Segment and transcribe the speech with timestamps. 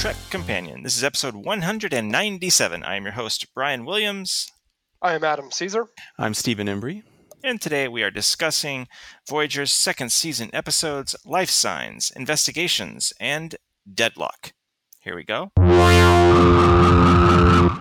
[0.00, 0.82] to Trek Companion.
[0.82, 2.82] This is episode 197.
[2.82, 4.50] I am your host, Brian Williams.
[5.02, 5.88] I am Adam Caesar.
[6.18, 7.02] I'm Stephen Embry.
[7.44, 8.88] And today we are discussing
[9.28, 13.56] Voyager's second season episodes Life Signs, Investigations, and
[13.92, 14.54] Deadlock.
[15.00, 15.50] Here we go.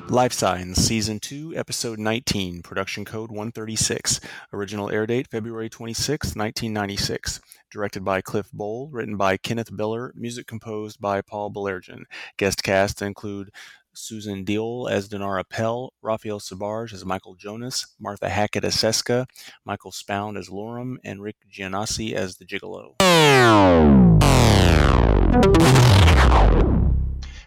[0.09, 4.19] Life Signs, Season 2, Episode 19, Production Code 136.
[4.51, 7.39] Original air date February 26, 1996.
[7.71, 12.05] Directed by Cliff Bole, written by Kenneth Biller, music composed by Paul Baillargeon.
[12.37, 13.51] Guest cast include
[13.93, 19.27] Susan Diol as Dinara Pell, Raphael Sbarge as Michael Jonas, Martha Hackett as Seska,
[19.65, 22.95] Michael Spound as Lorum, and Rick Gianasi as the Gigolo.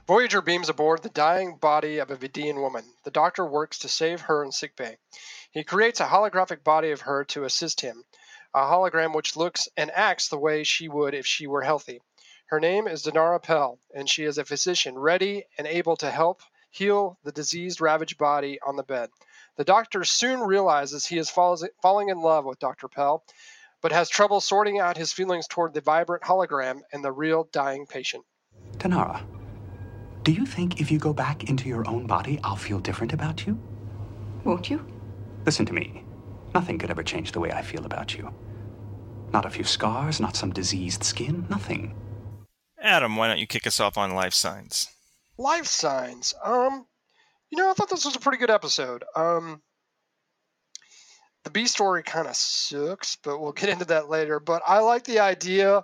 [0.07, 2.85] Voyager beams aboard the dying body of a Vidian woman.
[3.05, 4.99] The doctor works to save her in sickbay.
[5.51, 8.05] He creates a holographic body of her to assist him,
[8.55, 12.01] a hologram which looks and acts the way she would if she were healthy.
[12.47, 16.43] Her name is Dinara Pell, and she is a physician ready and able to help
[16.71, 19.11] heal the diseased, ravaged body on the bed.
[19.57, 22.89] The doctor soon realizes he is falling in love with Dr.
[22.89, 23.25] Pell,
[23.81, 27.87] but has trouble sorting out his feelings toward the vibrant hologram and the real dying
[27.87, 28.25] patient.
[28.77, 29.23] Dinara,
[30.25, 33.47] do you think if you go back into your own body, I'll feel different about
[33.47, 33.59] you?
[34.45, 34.85] Won't you?
[35.45, 36.05] Listen to me.
[36.55, 38.33] Nothing could ever change the way I feel about you.
[39.33, 41.95] Not a few scars, not some diseased skin, nothing.
[42.81, 44.89] Adam, why don't you kick us off on Life Signs?
[45.39, 46.35] Life Signs.
[46.45, 46.87] Um,
[47.51, 49.05] you know, I thought this was a pretty good episode.
[49.17, 49.63] Um,
[51.45, 54.39] the B story kind of sucks, but we'll get into that later.
[54.41, 55.83] But I like the idea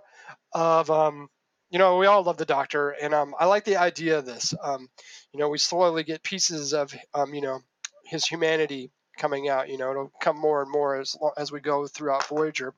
[0.52, 1.28] of um,
[1.70, 4.54] you know, we all love the Doctor, and um, I like the idea of this.
[4.62, 4.88] Um,
[5.32, 7.60] you know, we slowly get pieces of, um, you know,
[8.04, 9.68] his humanity coming out.
[9.68, 12.74] You know, it'll come more and more as as we go throughout Voyager.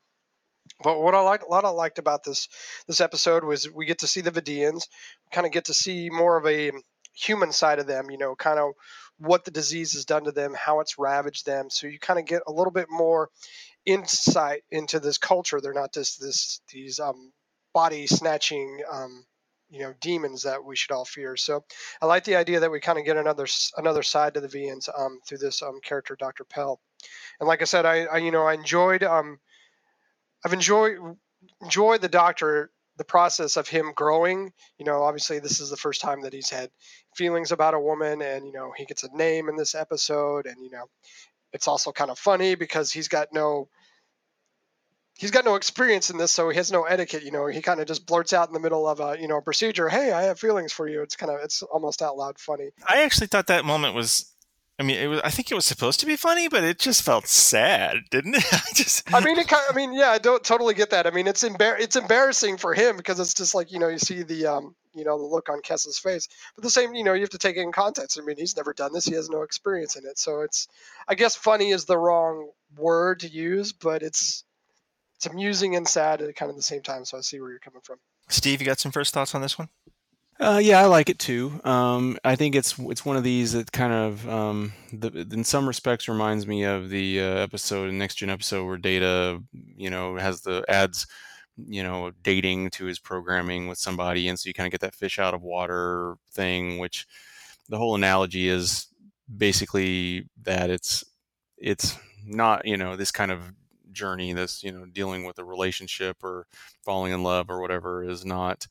[0.83, 2.49] But what I like, a lot I liked about this
[2.87, 4.83] this episode was we get to see the Vidians,
[5.31, 6.73] kind of get to see more of a
[7.13, 8.11] human side of them.
[8.11, 8.73] You know, kind of
[9.19, 11.69] what the disease has done to them, how it's ravaged them.
[11.71, 13.29] So you kind of get a little bit more
[13.85, 15.61] insight into this culture.
[15.61, 17.33] They're not just this these um,
[17.75, 19.25] body snatching um,
[19.71, 21.37] you know demons that we should all fear.
[21.37, 21.65] So
[22.03, 24.89] I like the idea that we kind of get another another side to the Vidians
[24.99, 26.45] um, through this um, character, Dr.
[26.45, 26.81] Pell.
[27.39, 29.39] And like I said, I, I you know I enjoyed um,
[30.45, 30.99] I've enjoyed
[31.63, 34.53] enjoyed the Doctor the process of him growing.
[34.79, 36.69] You know, obviously this is the first time that he's had
[37.17, 40.57] feelings about a woman, and you know he gets a name in this episode, and
[40.63, 40.85] you know
[41.53, 43.69] it's also kind of funny because he's got no
[45.21, 47.23] he's got no experience in this, so he has no etiquette.
[47.23, 49.37] You know, he kind of just blurts out in the middle of a you know
[49.37, 52.39] a procedure, "Hey, I have feelings for you." It's kind of it's almost out loud
[52.39, 52.71] funny.
[52.89, 54.27] I actually thought that moment was.
[54.79, 55.21] I mean, it was.
[55.23, 58.45] I think it was supposed to be funny, but it just felt sad, didn't it?
[58.53, 59.13] I just.
[59.13, 61.07] I mean, it kind of, I mean, yeah, I don't totally get that.
[61.07, 63.99] I mean, it's embar- it's embarrassing for him because it's just like you know you
[63.99, 67.13] see the um you know the look on Kes's face, but the same you know
[67.13, 68.19] you have to take it in context.
[68.19, 70.67] I mean, he's never done this; he has no experience in it, so it's.
[71.07, 72.49] I guess funny is the wrong
[72.79, 74.45] word to use, but it's
[75.21, 77.05] it's amusing and sad at kind of the same time.
[77.05, 77.99] So I see where you're coming from.
[78.31, 79.69] Steve, you got some first thoughts on this one?
[80.39, 81.61] Uh, yeah, I like it too.
[81.63, 85.67] Um, I think it's it's one of these that kind of, um, the, in some
[85.67, 90.41] respects, reminds me of the uh, episode, next gen episode, where Data, you know, has
[90.41, 91.07] the ads,
[91.59, 94.95] you know, dating to his programming with somebody, and so you kind of get that
[94.95, 96.79] fish out of water thing.
[96.79, 97.07] Which
[97.69, 98.87] the whole analogy is
[99.37, 101.05] basically that it's
[101.59, 103.53] it's not you know this kind of
[103.93, 106.47] journey this you know dealing with a relationship or
[106.83, 108.67] falling in love or whatever is not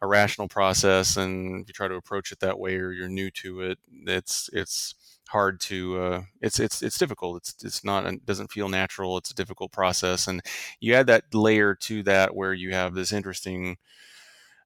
[0.00, 3.30] a rational process and if you try to approach it that way or you're new
[3.30, 4.94] to it it's it's
[5.32, 7.38] hard to uh, it's it's it's difficult.
[7.38, 9.16] It's it's not it doesn't feel natural.
[9.16, 10.42] It's a difficult process and
[10.78, 13.78] you add that layer to that where you have this interesting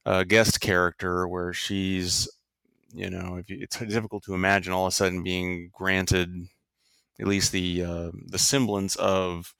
[0.04, 2.28] uh, guest character where she's
[2.92, 6.48] you know you, it's difficult to imagine all of a sudden being granted
[7.20, 9.54] at least the uh, the semblance of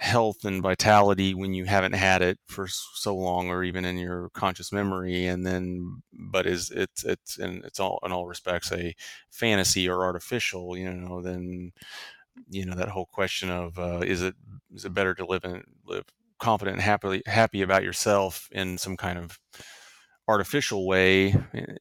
[0.00, 4.30] health and vitality when you haven't had it for so long or even in your
[4.30, 8.94] conscious memory and then but is it's it's and it's all in all respects a
[9.30, 11.70] fantasy or artificial you know then
[12.48, 14.34] you know that whole question of uh, is it
[14.74, 16.04] is it better to live and live
[16.38, 19.38] confident and happily happy about yourself in some kind of
[20.28, 21.34] artificial way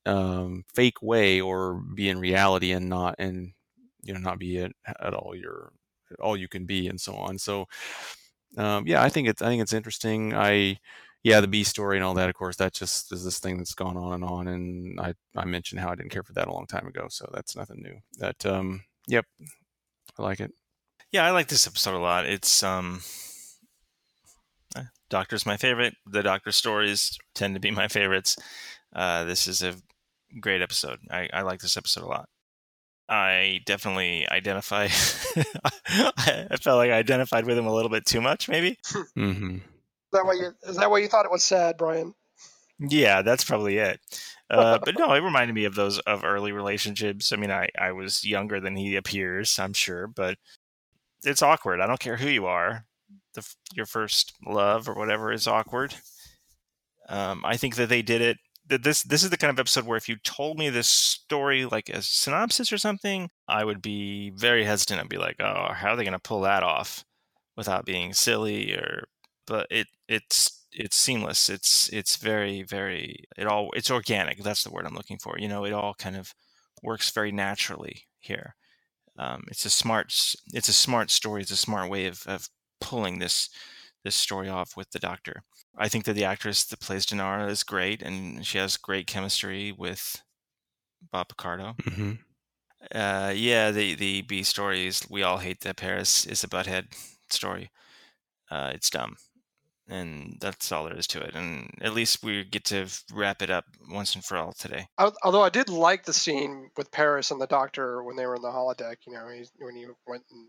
[0.06, 3.54] um, fake way or be in reality and not and
[4.02, 5.72] you know not be at, at all your
[6.20, 7.38] all you can be and so on.
[7.38, 7.68] So
[8.58, 10.34] um, yeah, I think it's I think it's interesting.
[10.34, 10.80] I
[11.24, 13.74] yeah, the B story and all that, of course, that just is this thing that's
[13.74, 14.48] gone on and on.
[14.48, 17.30] And I, I mentioned how I didn't care for that a long time ago, so
[17.34, 18.00] that's nothing new.
[18.18, 19.26] That um, yep,
[20.18, 20.52] I like it.
[21.12, 22.26] Yeah, I like this episode a lot.
[22.26, 23.02] It's um,
[24.78, 25.96] eh, Doctor's my favorite.
[26.06, 28.38] The Doctor stories tend to be my favorites.
[28.96, 29.76] Uh, this is a
[30.40, 31.00] great episode.
[31.12, 32.30] I, I like this episode a lot.
[33.10, 34.84] I definitely identify.
[34.86, 38.78] I felt like I identified with him a little bit too much, maybe.
[39.18, 39.56] Mm-hmm.
[39.56, 39.62] Is
[40.14, 42.16] that why you is that why you thought it was sad, Brian?
[42.80, 44.00] Yeah, that's probably it.
[44.50, 47.32] Uh, but no, it reminded me of those of early relationships.
[47.32, 50.38] I mean, I I was younger than he appears, I'm sure, but
[51.24, 51.80] it's awkward.
[51.80, 52.86] I don't care who you are.
[53.34, 55.94] The your first love or whatever is awkward.
[57.08, 58.38] Um, I think that they did it.
[58.70, 61.90] This this is the kind of episode where if you told me this story like
[61.90, 65.00] a synopsis or something, I would be very hesitant.
[65.00, 67.04] I'd be like, oh, how are they going to pull that off
[67.58, 69.08] without being silly or?
[69.48, 71.50] But it it's it's seamless.
[71.50, 74.44] It's it's very very it all it's organic.
[74.44, 75.40] That's the word I'm looking for.
[75.40, 76.34] You know, it all kind of
[76.84, 78.56] works very naturally here.
[79.18, 80.14] Um, it's a smart
[80.54, 81.42] it's a smart story.
[81.42, 82.50] It's a smart way of, of
[82.80, 83.50] pulling this
[84.04, 85.44] this story off with the doctor.
[85.78, 89.72] I think that the actress that plays Dinara is great, and she has great chemistry
[89.72, 90.22] with
[91.12, 91.76] Bob Picardo.
[91.82, 92.12] Mm-hmm.
[92.96, 96.86] Uh, yeah, the the B stories we all hate that Paris is a butthead
[97.30, 97.72] story.
[98.50, 99.16] Uh, it's dumb,
[99.88, 101.36] and that's all there is to it.
[101.36, 104.88] And at least we get to wrap it up once and for all today.
[105.24, 108.42] Although I did like the scene with Paris and the doctor when they were in
[108.42, 108.98] the holodeck.
[109.06, 110.48] You know, he, when he went and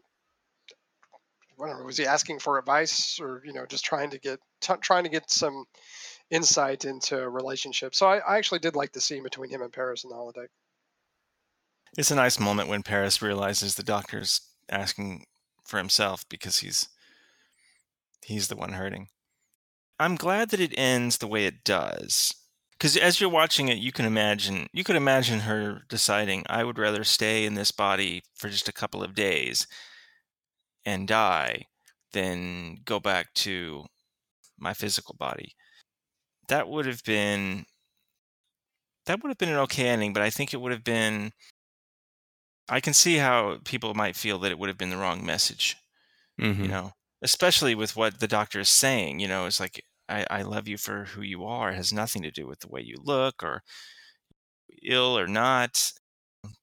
[1.61, 5.05] whatever was he asking for advice or you know just trying to get t- trying
[5.05, 5.65] to get some
[6.31, 7.95] insight into a relationship.
[7.95, 10.49] So I, I actually did like the scene between him and Paris in the holodeck.
[11.99, 15.27] It's a nice moment when Paris realizes the doctor's asking
[15.65, 16.89] for himself because he's
[18.25, 19.09] he's the one hurting.
[19.99, 22.35] I'm glad that it ends the way it does.
[22.73, 26.79] Because as you're watching it, you can imagine you could imagine her deciding, I would
[26.79, 29.67] rather stay in this body for just a couple of days
[30.85, 31.67] and die
[32.13, 33.87] than go back to
[34.59, 35.55] my physical body.
[36.49, 37.67] That would have been
[39.07, 41.33] that would have been an okay ending, but I think it would have been
[42.69, 45.77] I can see how people might feel that it would have been the wrong message
[46.41, 46.65] Mm-hmm.
[46.65, 46.93] you know
[47.23, 50.79] especially with what the doctor is saying you know it's like I, I love you
[50.79, 53.63] for who you are it has nothing to do with the way you look or
[54.83, 55.93] ill or not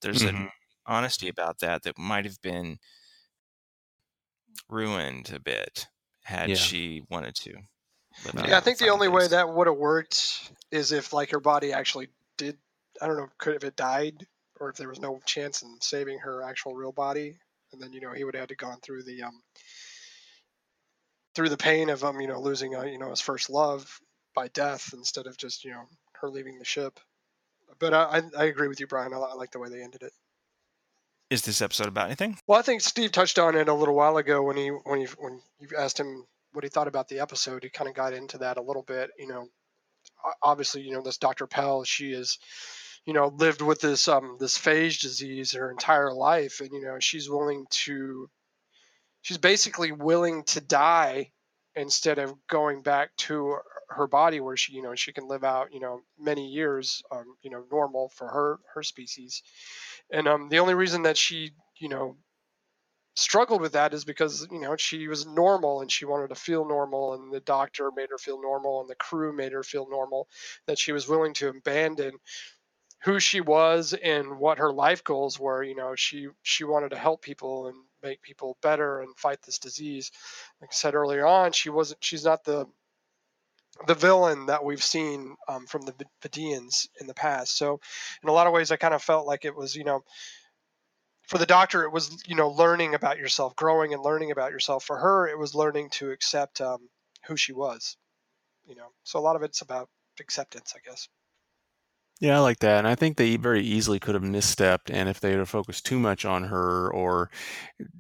[0.02, 0.26] there's Mhm.
[0.26, 0.50] an
[0.88, 2.80] honesty about that that might have been
[4.70, 5.88] ruined a bit
[6.24, 6.56] had Yeah.
[6.56, 7.54] she wanted to
[8.48, 11.40] Yeah, I think the final only way that would have worked is if like her
[11.40, 12.58] body actually did.
[13.02, 14.26] I don't know, could if it died
[14.60, 17.38] or if there was no chance in saving her actual real body,
[17.72, 19.42] and then you know he would have had to gone through the um
[21.36, 24.00] through the pain of um you know losing uh, you know his first love
[24.34, 25.84] by death instead of just you know
[26.22, 27.00] her leaving the ship.
[27.80, 29.14] But I I, I agree with you, Brian.
[29.14, 30.14] I, I like the way they ended it.
[31.30, 34.18] Is this episode about anything Well, I think Steve touched on it a little while
[34.18, 37.64] ago when he when he when you asked him what he thought about the episode.
[37.64, 39.12] He kind of got into that a little bit.
[39.20, 39.48] You know,
[40.42, 41.48] obviously, you know this Dr.
[41.48, 41.84] Pell.
[41.84, 42.40] She is,
[43.06, 46.98] you know, lived with this um this phage disease her entire life, and you know
[47.00, 48.30] she's willing to,
[49.22, 51.32] she's basically willing to die
[51.76, 53.58] instead of going back to
[53.90, 57.26] her body where she you know she can live out you know many years um
[57.42, 59.44] you know normal for her her species.
[60.12, 62.18] And um the only reason that she you know
[63.16, 66.68] struggled with that is because you know she was normal and she wanted to feel
[66.68, 70.28] normal and the doctor made her feel normal and the crew made her feel normal
[70.68, 72.12] that she was willing to abandon
[73.04, 76.98] who she was and what her life goals were you know she she wanted to
[76.98, 80.12] help people and make people better and fight this disease.
[80.62, 82.68] Like i said earlier on she wasn't she's not the
[83.86, 87.58] the villain that we've seen um, from the Vidians in the past.
[87.58, 87.80] So,
[88.24, 90.04] in a lot of ways, I kind of felt like it was, you know,
[91.28, 94.84] for the doctor, it was, you know, learning about yourself, growing and learning about yourself.
[94.84, 96.90] For her, it was learning to accept um,
[97.28, 97.98] who she was,
[98.66, 98.88] you know.
[99.04, 101.08] So, a lot of it's about acceptance, I guess.
[102.20, 102.80] Yeah, I like that.
[102.80, 104.90] And I think they very easily could have misstepped.
[104.92, 107.30] And if they had focused too much on her, or,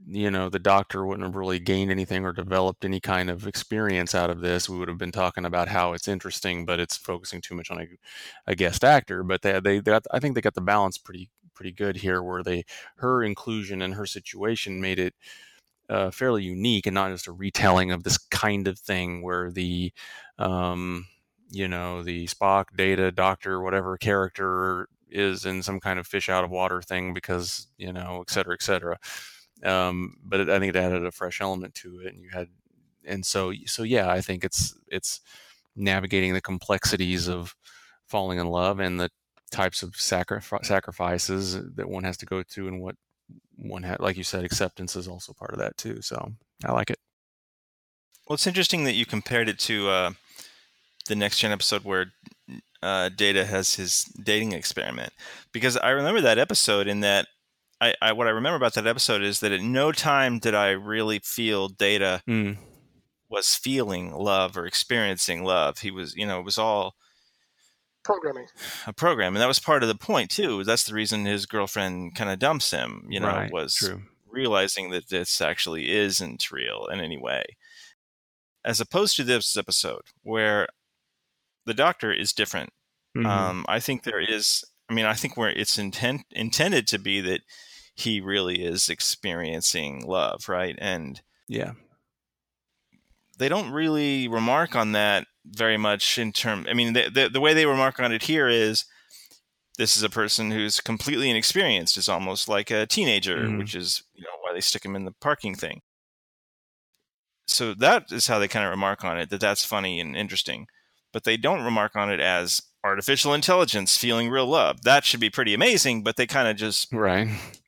[0.07, 4.15] you know, the doctor wouldn't have really gained anything or developed any kind of experience
[4.15, 7.41] out of this, we would have been talking about how it's interesting, but it's focusing
[7.41, 7.85] too much on a,
[8.47, 9.21] a guest actor.
[9.23, 12.23] But they, they, they got, I think they got the balance pretty, pretty good here
[12.23, 12.65] where they,
[12.97, 15.13] her inclusion and her situation made it
[15.89, 19.93] uh, fairly unique and not just a retelling of this kind of thing where the,
[20.39, 21.05] um,
[21.49, 26.43] you know, the Spock, Data, Doctor, whatever character is in some kind of fish out
[26.43, 28.97] of water thing because, you know, et cetera, et cetera.
[29.63, 32.13] Um, but it, I think it added a fresh element to it.
[32.13, 32.49] And you had,
[33.05, 35.21] and so, so yeah, I think it's, it's
[35.75, 37.55] navigating the complexities of
[38.05, 39.09] falling in love and the
[39.49, 42.95] types of sacri- sacrifices that one has to go to and what
[43.55, 46.01] one had, like you said, acceptance is also part of that too.
[46.01, 46.33] So
[46.65, 46.99] I like it.
[48.27, 50.11] Well, it's interesting that you compared it to uh,
[51.07, 52.07] the next gen episode where
[52.83, 55.11] uh, Data has his dating experiment
[55.51, 57.27] because I remember that episode in that
[57.81, 60.69] I, I, what I remember about that episode is that at no time did I
[60.71, 62.57] really feel Data Mm.
[63.29, 65.79] was feeling love or experiencing love.
[65.79, 66.95] He was, you know, it was all
[68.03, 68.47] Programming.
[68.85, 70.63] a program, and that was part of the point too.
[70.63, 73.05] That's the reason his girlfriend kind of dumps him.
[73.09, 73.51] You know, right.
[73.51, 74.03] was True.
[74.25, 77.43] realizing that this actually isn't real in any way,
[78.63, 80.67] as opposed to this episode where
[81.67, 82.71] the doctor is different.
[83.15, 83.25] Mhm.
[83.27, 84.63] Um, I think there is.
[84.89, 87.41] I mean, I think where it's intent intended to be that
[87.93, 90.75] he really is experiencing love, right?
[90.79, 91.73] And yeah.
[93.37, 96.65] they don't really remark on that very much in term.
[96.69, 98.85] I mean, the, the the way they remark on it here is
[99.77, 101.97] this is a person who's completely inexperienced.
[101.97, 103.57] Is almost like a teenager, Mhm.
[103.59, 105.81] which is you know why they stick him in the parking thing.
[107.47, 109.29] So that is how they kind of remark on it.
[109.29, 110.67] That that's funny and interesting,
[111.13, 114.83] but they don't remark on it as artificial intelligence feeling real love.
[114.83, 117.27] That should be pretty amazing, but they kind of just Right.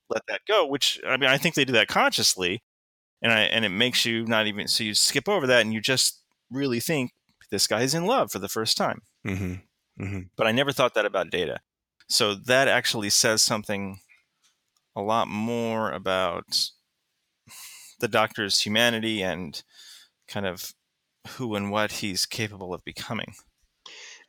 [0.10, 0.66] let that go.
[0.66, 2.64] Which I mean, I think they do that consciously,
[3.22, 5.82] and I and it makes you not even so you skip over that and you
[5.82, 7.12] just really think
[7.52, 9.02] this guy's in love for the first time.
[9.26, 9.56] hmm
[9.98, 11.60] hmm But I never thought that about Data.
[12.08, 14.00] So that actually says something
[14.96, 16.70] a lot more about
[18.00, 19.62] the Doctor's humanity and
[20.28, 20.74] kind of
[21.28, 23.34] who and what he's capable of becoming.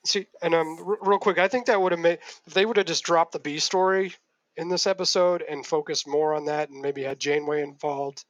[0.05, 2.77] See, and um, r- real quick, I think that would have made if they would
[2.77, 4.15] have just dropped the B story
[4.57, 8.25] in this episode and focused more on that, and maybe had Janeway involved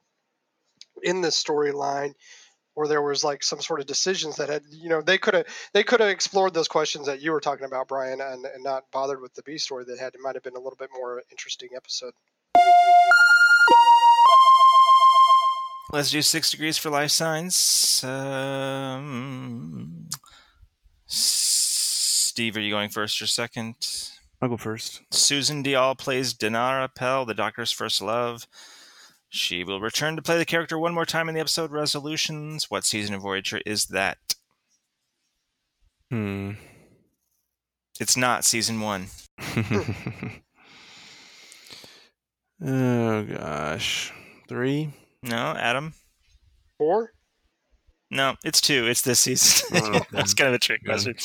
[1.03, 2.13] in this storyline,
[2.75, 5.45] or there was like some sort of decisions that had, you know, they could have
[5.73, 8.83] they could have explored those questions that you were talking about, Brian, and, and not
[8.91, 11.21] bothered with the B story that had it might have been a little bit more
[11.31, 12.13] interesting episode.
[15.91, 18.01] Let's do six degrees for life signs.
[18.05, 20.07] Um,
[21.05, 23.75] Steve, are you going first or second?
[24.41, 25.01] I'll go first.
[25.11, 28.47] Susan Diol plays Dinara Pell, the Doctor's first love.
[29.27, 32.71] She will return to play the character one more time in the episode Resolutions.
[32.71, 34.17] What season of Voyager is that?
[36.09, 36.51] Hmm.
[37.99, 39.07] It's not season one.
[42.65, 44.13] oh gosh.
[44.47, 44.93] Three.
[45.23, 45.93] No, Adam?
[46.77, 47.13] Four.
[48.09, 48.87] No, it's two.
[48.87, 49.67] It's this season.
[49.83, 51.15] Oh, That's kind of a trick question.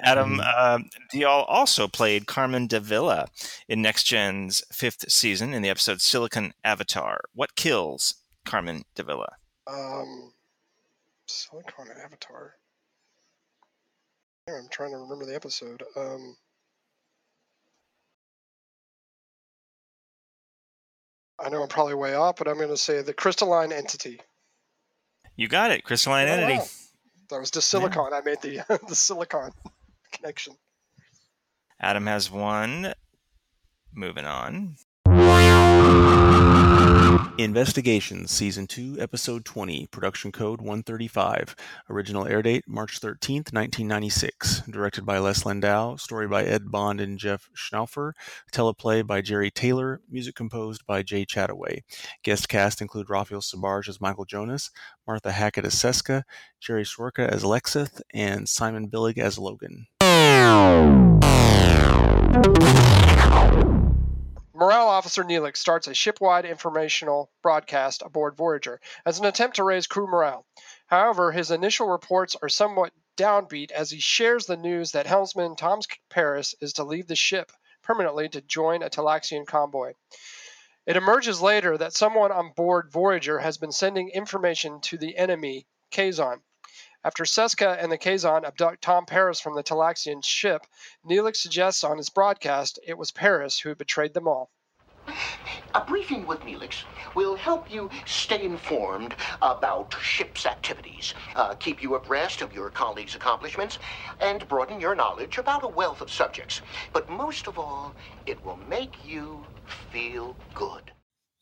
[0.00, 3.28] Adam um, Diol also played Carmen Davila
[3.68, 7.20] in Next Gen's fifth season in the episode Silicon Avatar.
[7.34, 9.36] What kills Carmen Davila?
[9.68, 10.32] Um,
[11.28, 12.54] Silicon Avatar.
[14.48, 15.82] I'm trying to remember the episode.
[15.96, 16.36] Um,
[21.44, 24.20] I know I'm probably way off, but I'm going to say the crystalline entity.
[25.36, 26.58] You got it, crystalline Oh, entity.
[26.58, 26.66] wow.
[27.30, 28.12] That was just silicon.
[28.12, 29.50] I made the the silicon
[30.12, 30.54] connection.
[31.80, 32.92] Adam has one.
[33.94, 34.76] Moving on.
[37.38, 41.56] Investigations, Season 2, Episode 20, Production Code 135.
[41.88, 44.62] Original air date March 13th, 1996.
[44.70, 45.96] Directed by Les Landau.
[45.96, 48.12] Story by Ed Bond and Jeff Schnaufer.
[48.52, 50.02] Teleplay by Jeri Taylor.
[50.10, 51.80] Music composed by Jay Chattaway.
[52.22, 54.70] Guest cast include Raphael Sbarge as Michael Jonas,
[55.06, 56.24] Martha Hackett as Seska,
[56.60, 59.86] Jerry Sroka as Laxeth, and Simon Billig as Logan.
[64.62, 69.88] Morale Officer Neelix starts a shipwide informational broadcast aboard Voyager as an attempt to raise
[69.88, 70.46] crew morale.
[70.86, 75.80] However, his initial reports are somewhat downbeat as he shares the news that helmsman Tom
[76.08, 77.50] Paris is to leave the ship
[77.82, 79.94] permanently to join a Talaxian convoy.
[80.86, 85.66] It emerges later that someone on board Voyager has been sending information to the enemy,
[85.90, 86.40] Kazon.
[87.04, 90.66] After Seska and the Kazon abduct Tom Paris from the Talaxian ship,
[91.04, 94.52] Neelix suggests on his broadcast it was Paris who betrayed them all.
[95.74, 96.84] A briefing with Neelix
[97.16, 103.16] will help you stay informed about ship's activities, uh, keep you abreast of your colleagues'
[103.16, 103.80] accomplishments,
[104.20, 106.62] and broaden your knowledge about a wealth of subjects.
[106.92, 109.44] But most of all, it will make you
[109.90, 110.92] feel good.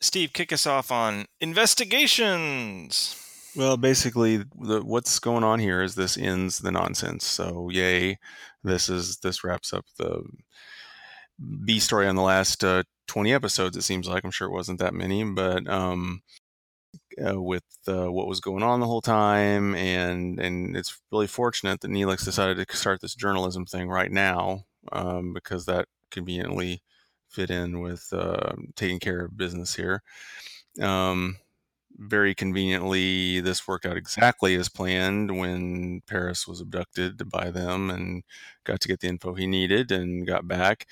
[0.01, 3.30] Steve, kick us off on investigations.
[3.57, 7.25] Well, basically, the, what's going on here is this ends the nonsense.
[7.27, 8.19] So, yay!
[8.63, 10.23] This is this wraps up the
[11.65, 13.77] B story on the last uh, twenty episodes.
[13.77, 16.23] It seems like I'm sure it wasn't that many, but um,
[17.25, 21.81] uh, with uh, what was going on the whole time, and and it's really fortunate
[21.81, 26.83] that Neelix decided to start this journalism thing right now um, because that conveniently
[27.29, 30.03] fit in with uh, taking care of business here.
[30.81, 31.37] Um,
[32.01, 38.25] very conveniently, this worked out exactly as planned when Paris was abducted by them and
[38.65, 40.87] got to get the info he needed and got back.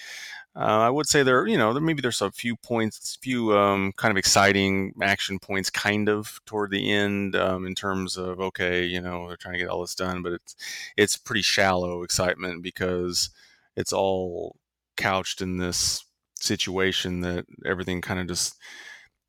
[0.55, 3.93] Uh, I would say there, you know, there maybe there's a few points, few um,
[3.97, 8.85] kind of exciting action points, kind of toward the end um, in terms of okay,
[8.85, 10.57] you know, they're trying to get all this done, but it's
[10.97, 13.31] it's pretty shallow excitement because
[13.77, 14.57] it's all
[14.97, 16.05] couched in this
[16.41, 18.57] situation that everything kind of just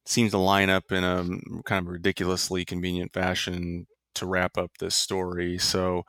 [0.10, 1.26] seems to line up in a
[1.64, 5.58] kind of ridiculously convenient fashion to wrap up this story.
[5.58, 6.04] So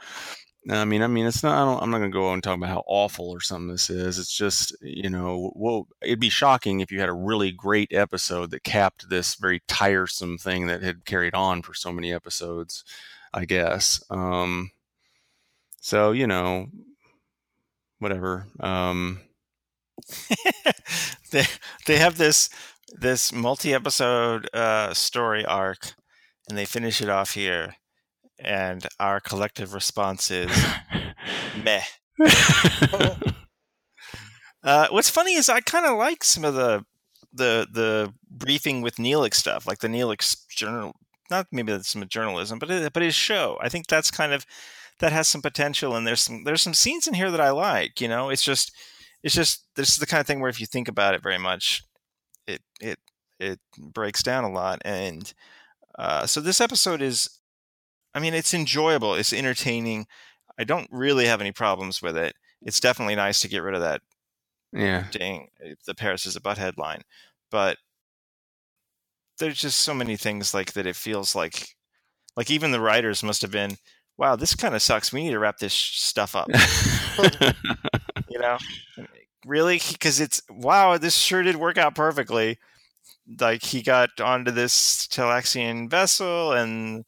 [0.68, 1.80] I mean, I mean, it's not.
[1.80, 4.18] I am not going to go and talk about how awful or something this is.
[4.18, 8.50] It's just, you know, well, it'd be shocking if you had a really great episode
[8.50, 12.84] that capped this very tiresome thing that had carried on for so many episodes.
[13.32, 14.02] I guess.
[14.10, 14.70] Um,
[15.80, 16.66] so you know,
[17.98, 18.46] whatever.
[18.58, 19.20] Um,
[21.30, 21.44] they
[21.86, 22.50] they have this
[22.98, 25.94] this multi episode uh, story arc,
[26.48, 27.74] and they finish it off here
[28.42, 30.50] and our collective response is
[31.64, 31.82] meh.
[34.62, 36.84] uh, what's funny is I kind of like some of the
[37.32, 40.92] the the briefing with Neelix stuff, like the Neelix journal.
[41.30, 43.56] Not maybe that's some journalism, but it, but his show.
[43.60, 44.44] I think that's kind of
[44.98, 48.00] that has some potential, and there's some there's some scenes in here that I like.
[48.00, 48.72] You know, it's just
[49.22, 51.38] it's just this is the kind of thing where if you think about it very
[51.38, 51.84] much,
[52.50, 52.98] it it
[53.38, 55.32] it breaks down a lot, and
[55.98, 57.40] uh, so this episode is
[58.14, 59.14] I mean, it's enjoyable.
[59.14, 60.06] It's entertaining.
[60.58, 62.34] I don't really have any problems with it.
[62.62, 64.02] It's definitely nice to get rid of that.
[64.72, 65.04] Yeah.
[65.10, 65.48] Dang,
[65.86, 67.02] the Paris is a butt headline,
[67.50, 67.78] but
[69.38, 70.86] there's just so many things like that.
[70.86, 71.74] It feels like,
[72.36, 73.76] like even the writers must have been,
[74.18, 75.12] wow, this kind of sucks.
[75.12, 76.48] We need to wrap this stuff up.
[78.28, 78.58] you know,
[79.46, 79.80] really?
[79.92, 82.58] Because it's wow, this sure did work out perfectly.
[83.38, 87.04] Like he got onto this Talaxian vessel and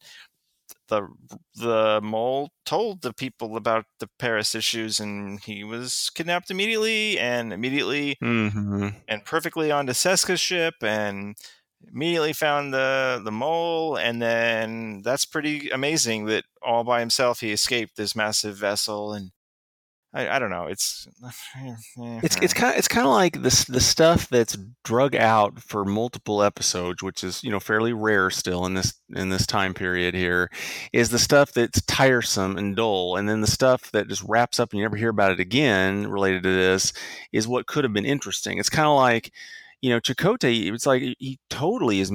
[0.89, 1.07] the
[1.55, 7.53] the mole told the people about the Paris issues, and he was kidnapped immediately, and
[7.53, 8.89] immediately mm-hmm.
[9.07, 11.35] and perfectly onto Seska's ship, and
[11.91, 17.51] immediately found the the mole, and then that's pretty amazing that all by himself he
[17.51, 19.31] escaped this massive vessel, and
[20.13, 20.67] I, I don't know.
[20.67, 21.75] It's eh,
[22.21, 22.39] it's eh.
[22.43, 26.43] it's kind of it's kind of like this the stuff that's drug out for multiple
[26.43, 30.51] episodes, which is you know fairly rare still in this in this time period here,
[30.91, 34.71] is the stuff that's tiresome and dull, and then the stuff that just wraps up
[34.71, 36.93] and you never hear about it again related to this
[37.31, 38.59] is what could have been interesting.
[38.59, 39.31] It's kind of like
[39.83, 42.09] you know, Chakotay, it's like he totally is.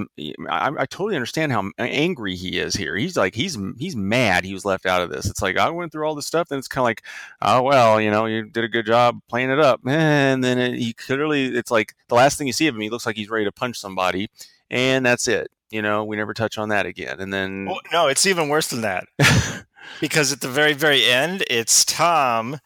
[0.48, 2.96] I, I, totally understand how uh, angry he is here.
[2.96, 5.26] He's like, he's he's mad he was left out of this.
[5.26, 7.02] It's like I went through all this stuff, and it's kind of like,
[7.42, 10.78] oh well, you know, you did a good job playing it up, and then it,
[10.78, 13.28] he clearly, it's like the last thing you see of him, he looks like he's
[13.28, 14.30] ready to punch somebody,
[14.70, 15.50] and that's it.
[15.70, 17.20] You know, we never touch on that again.
[17.20, 19.04] And then, well, no, it's even worse than that,
[20.00, 22.60] because at the very very end, it's Tom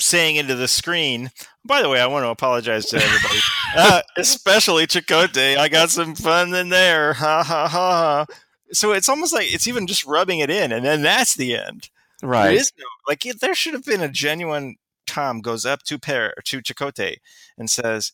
[0.00, 1.30] saying into the screen.
[1.64, 3.38] By the way, I want to apologize to everybody,
[3.76, 5.56] uh, especially Chakotay.
[5.56, 7.14] I got some fun in there.
[7.14, 8.26] Ha ha ha.
[8.72, 11.90] So it's almost like it's even just rubbing it in, and then that's the end.
[12.22, 12.48] Right.
[12.48, 15.98] There is no like it, there should have been a genuine Tom goes up to
[15.98, 17.16] pair to Chakotay
[17.56, 18.12] and says,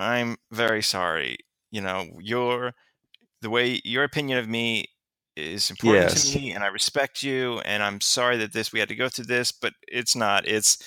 [0.00, 1.38] "I'm very sorry.
[1.70, 2.74] You know your
[3.40, 4.86] the way your opinion of me
[5.38, 6.30] is important yes.
[6.30, 9.08] to me and I respect you and I'm sorry that this we had to go
[9.08, 10.46] through this, but it's not.
[10.46, 10.78] It's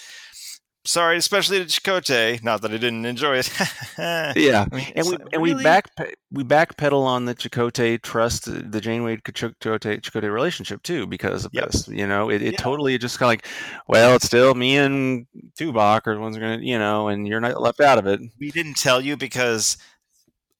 [0.85, 2.43] sorry, especially to Chakotay.
[2.43, 3.51] Not that I didn't enjoy it.
[3.97, 5.89] yeah, I mean, and we and we back
[6.31, 11.71] we backpedal on the Chakotay trust, the Janeway Chakotay Chakotay relationship too, because of yep.
[11.71, 11.87] this.
[11.87, 12.57] You know, it, it yeah.
[12.59, 13.47] totally just kind of like,
[13.87, 15.25] well, it's still me and
[15.59, 18.19] Tuvok are the ones are gonna, you know, and you're not left out of it.
[18.39, 19.77] We didn't tell you because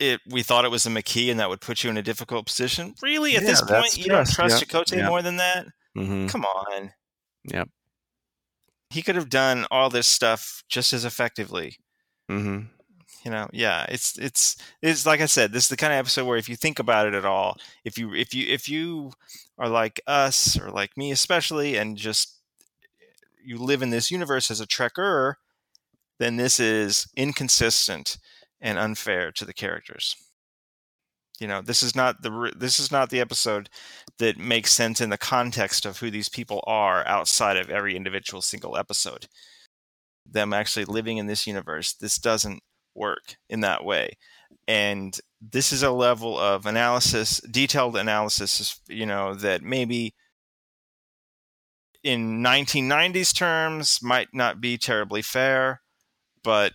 [0.02, 2.48] it we thought it was a McKee and that would put you in a difficult
[2.48, 2.96] position.
[3.02, 4.70] Really, at yeah, this point, you don't trust yep.
[4.70, 5.08] Chakotay yep.
[5.08, 5.68] more than that?
[5.96, 6.28] Mm-hmm.
[6.28, 6.92] Come on.
[7.46, 7.70] Yep.
[8.90, 11.78] He could have done all this stuff just as effectively.
[12.30, 12.66] Mm-hmm.
[13.24, 16.26] You know, yeah, it's it's it's like I said, this is the kind of episode
[16.26, 19.12] where if you think about it at all, if you if you if you
[19.60, 22.40] are like us or like me especially, and just
[23.46, 25.36] you live in this universe as a trekker,
[26.20, 28.18] then this is inconsistent
[28.62, 30.16] and unfair to the characters.
[31.40, 33.68] You know, this is not the this is not the episode
[34.20, 38.42] that makes sense in the context of who these people are outside of every individual
[38.42, 39.28] single episode.
[40.30, 42.62] Them actually living in this universe, this doesn't
[42.94, 44.18] work in that way.
[44.68, 50.14] And this is a level of analysis, detailed analysis, you know, that maybe
[52.04, 55.82] in 1990s terms might not be terribly fair,
[56.44, 56.74] but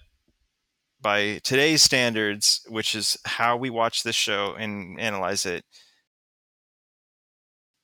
[1.07, 5.65] by today's standards, which is how we watch this show and analyze it,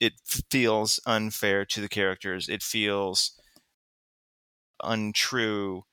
[0.01, 0.11] it
[0.51, 2.49] feels unfair to the characters.
[2.49, 3.39] It feels
[4.83, 5.83] untrue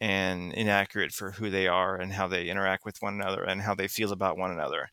[0.00, 3.76] and inaccurate for who they are and how they interact with one another and how
[3.76, 4.88] they feel about one another.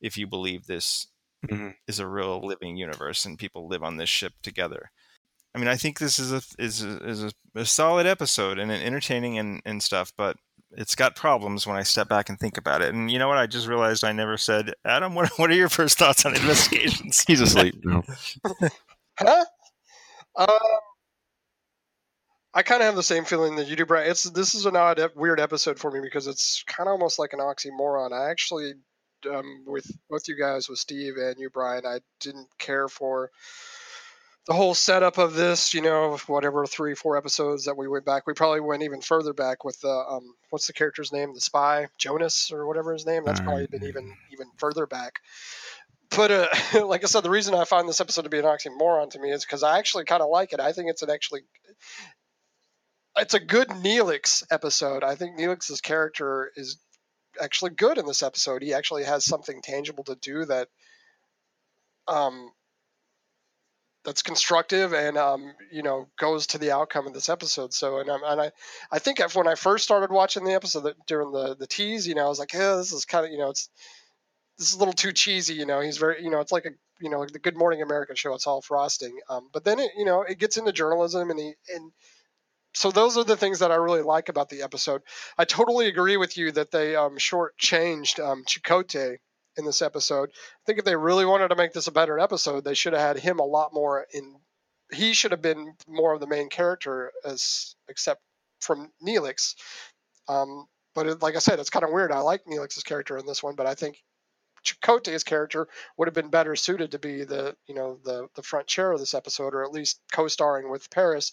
[0.00, 1.08] If you believe this
[1.46, 1.72] mm-hmm.
[1.86, 4.90] is a real living universe and people live on this ship together.
[5.54, 8.72] I mean, I think this is a is a, is a, a solid episode and
[8.72, 10.38] entertaining and, and stuff, but
[10.72, 12.94] it's got problems when I step back and think about it.
[12.94, 13.38] And you know what?
[13.38, 15.14] I just realized I never said, Adam.
[15.14, 17.24] What what are your first thoughts on investigations?
[17.26, 17.74] He's asleep.
[17.84, 18.02] No.
[19.18, 19.44] huh?
[20.36, 20.48] Um,
[22.52, 24.10] I kind of have the same feeling that you do, Brian.
[24.10, 27.32] It's this is an odd, weird episode for me because it's kind of almost like
[27.32, 28.12] an oxymoron.
[28.12, 28.72] I actually,
[29.30, 33.30] um, with both you guys, with Steve and you, Brian, I didn't care for
[34.46, 38.26] the whole setup of this, you know, whatever three, four episodes that we went back,
[38.26, 41.88] we probably went even further back with the um, what's the character's name, the spy
[41.98, 43.24] Jonas or whatever his name.
[43.24, 45.14] That's probably been even even further back.
[46.10, 46.46] But uh,
[46.86, 49.32] like I said, the reason I find this episode to be an oxymoron to me
[49.32, 50.60] is because I actually kind of like it.
[50.60, 51.42] I think it's an actually
[53.16, 55.02] it's a good Neelix episode.
[55.02, 56.76] I think Neelix's character is
[57.42, 58.62] actually good in this episode.
[58.62, 60.68] He actually has something tangible to do that
[62.08, 62.52] um
[64.06, 67.74] that's constructive and um, you know goes to the outcome of this episode.
[67.74, 68.52] So and, and I
[68.90, 72.24] I think when I first started watching the episode during the the tease, you know,
[72.24, 73.68] I was like, yeah, this is kind of you know it's
[74.58, 75.54] this is a little too cheesy.
[75.54, 78.14] You know, he's very you know it's like a you know the Good Morning America
[78.14, 78.32] show.
[78.34, 79.18] It's all frosting.
[79.28, 81.90] Um, but then it you know it gets into journalism and he and
[82.74, 85.02] so those are the things that I really like about the episode.
[85.36, 89.16] I totally agree with you that they um, shortchanged um, Chakotay
[89.56, 90.30] in this episode.
[90.30, 93.02] I think if they really wanted to make this a better episode, they should have
[93.02, 94.36] had him a lot more in.
[94.92, 98.20] He should have been more of the main character, as except
[98.60, 99.54] from Neelix.
[100.28, 102.12] Um, but it, like I said, it's kind of weird.
[102.12, 104.02] I like Neelix's character in this one, but I think
[104.64, 108.66] Chakotay's character would have been better suited to be the you know the the front
[108.66, 111.32] chair of this episode, or at least co-starring with Paris,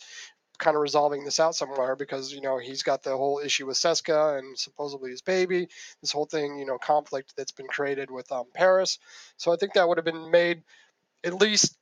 [0.60, 3.78] kind of resolving this out somewhere because you know he's got the whole issue with
[3.78, 5.68] Seska and supposedly his baby,
[6.02, 9.00] this whole thing, you know, conflict that's been created with um, Paris.
[9.38, 10.64] So I think that would have been made
[11.24, 11.78] at least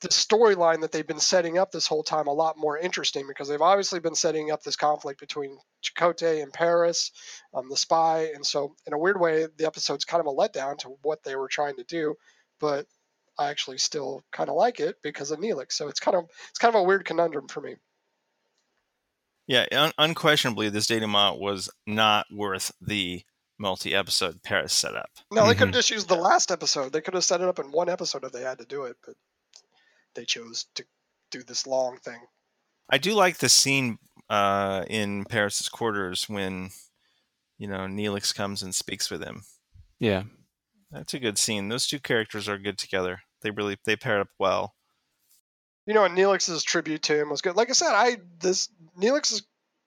[0.00, 3.48] the storyline that they've been setting up this whole time a lot more interesting because
[3.48, 7.12] they've obviously been setting up this conflict between Chakotay and Paris,
[7.54, 10.76] um, the spy, and so in a weird way, the episode's kind of a letdown
[10.78, 12.16] to what they were trying to do,
[12.60, 12.86] but
[13.38, 15.72] I actually still kind of like it because of Neelix.
[15.72, 17.76] So it's kind of it's kind of a weird conundrum for me.
[19.46, 23.22] Yeah, un- unquestionably, this data denouement was not worth the
[23.58, 25.10] multi-episode Paris setup.
[25.30, 25.58] No, they mm-hmm.
[25.58, 26.92] could have just used the last episode.
[26.92, 28.96] They could have set it up in one episode if they had to do it,
[29.04, 29.14] but
[30.14, 30.84] they chose to
[31.30, 32.20] do this long thing.
[32.90, 33.98] I do like the scene
[34.30, 36.70] uh, in Paris's quarters when
[37.58, 39.42] you know Neelix comes and speaks with him.
[39.98, 40.24] Yeah,
[40.90, 41.68] that's a good scene.
[41.68, 43.20] Those two characters are good together.
[43.42, 44.74] They really they pair up well
[45.86, 47.56] you know, and Neelix's tribute to him was good.
[47.56, 48.68] Like I said, I this
[48.98, 49.42] Neelix is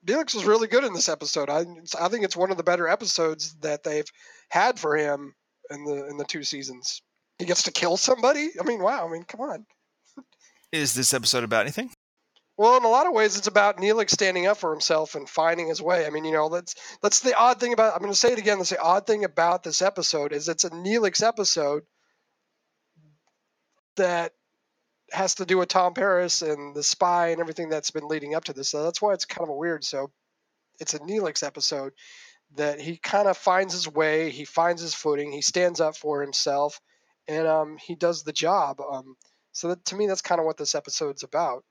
[0.06, 1.50] Neelix was really good in this episode.
[1.50, 1.66] I
[2.00, 4.08] I think it's one of the better episodes that they've
[4.50, 5.34] had for him
[5.70, 7.02] in the in the two seasons.
[7.40, 8.52] He gets to kill somebody.
[8.60, 9.08] I mean, wow.
[9.08, 9.66] I mean, come on.
[10.72, 11.92] Is this episode about anything?
[12.58, 15.68] Well, in a lot of ways, it's about Neelix standing up for himself and finding
[15.68, 16.08] his way.
[16.08, 17.94] I mean, you know, that's that's the odd thing about.
[17.94, 18.58] I'm going to say it again.
[18.58, 21.84] That's the odd thing about this episode is it's a Neelix episode
[23.98, 24.34] that
[25.12, 28.46] has to do with Tom Paris and the spy and everything that's been leading up
[28.46, 28.70] to this.
[28.70, 29.84] So that's why it's kind of a weird.
[29.84, 30.12] So
[30.80, 31.94] it's a Neelix episode
[32.56, 36.22] that he kind of finds his way, he finds his footing, he stands up for
[36.22, 36.80] himself,
[37.28, 38.80] and um, he does the job.
[38.80, 39.16] Um,
[39.52, 41.64] so that, to me, that's kind of what this episode's about.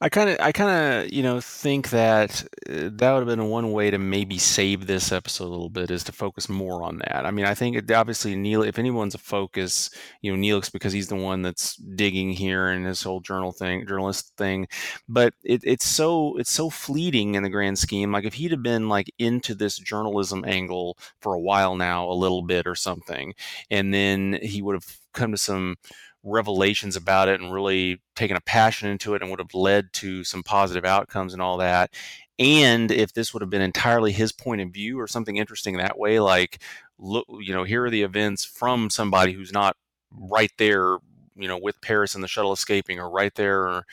[0.00, 3.48] I kind of, I kind of, you know, think that uh, that would have been
[3.48, 6.98] one way to maybe save this episode a little bit is to focus more on
[6.98, 7.24] that.
[7.24, 10.92] I mean, I think it, obviously Neil, if anyone's a focus, you know, Neelix because
[10.92, 14.66] he's the one that's digging here and this whole journal thing, journalist thing.
[15.08, 18.10] But it, it's so, it's so fleeting in the grand scheme.
[18.12, 22.12] Like if he'd have been like into this journalism angle for a while now, a
[22.12, 23.32] little bit or something,
[23.70, 25.76] and then he would have come to some
[26.22, 30.24] revelations about it and really taken a passion into it and would have led to
[30.24, 31.92] some positive outcomes and all that.
[32.38, 35.98] And if this would have been entirely his point of view or something interesting that
[35.98, 36.60] way, like,
[36.98, 39.76] look, you know, here are the events from somebody who's not
[40.10, 40.96] right there,
[41.36, 43.84] you know, with Paris and the shuttle escaping or right there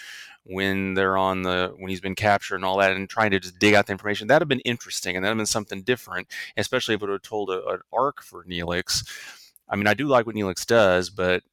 [0.43, 3.59] when they're on the when he's been captured and all that and trying to just
[3.59, 6.95] dig out the information that'd have been interesting and that'd have been something different especially
[6.95, 9.07] if it would have told a, an arc for neelix
[9.71, 11.43] i mean i do like what neelix does but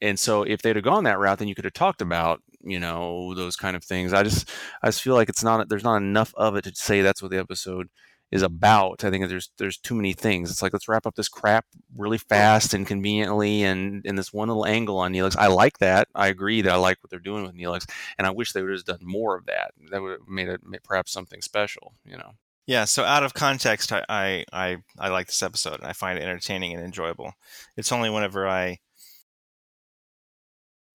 [0.00, 2.78] and so if they'd have gone that route then you could have talked about you
[2.78, 4.50] know those kind of things i just
[4.82, 7.30] i just feel like it's not there's not enough of it to say that's what
[7.30, 7.88] the episode
[8.30, 9.04] is about.
[9.04, 10.50] I think there's there's too many things.
[10.50, 11.64] It's like let's wrap up this crap
[11.96, 15.36] really fast and conveniently, and in this one little angle on Neelix.
[15.36, 16.08] I like that.
[16.14, 17.88] I agree that I like what they're doing with Neelix,
[18.18, 19.72] and I wish they would have done more of that.
[19.90, 21.94] That would have made it perhaps something special.
[22.04, 22.32] You know.
[22.68, 26.18] Yeah, so out of context, I, I, I, I like this episode and I find
[26.18, 27.32] it entertaining and enjoyable.
[27.78, 28.76] It's only whenever I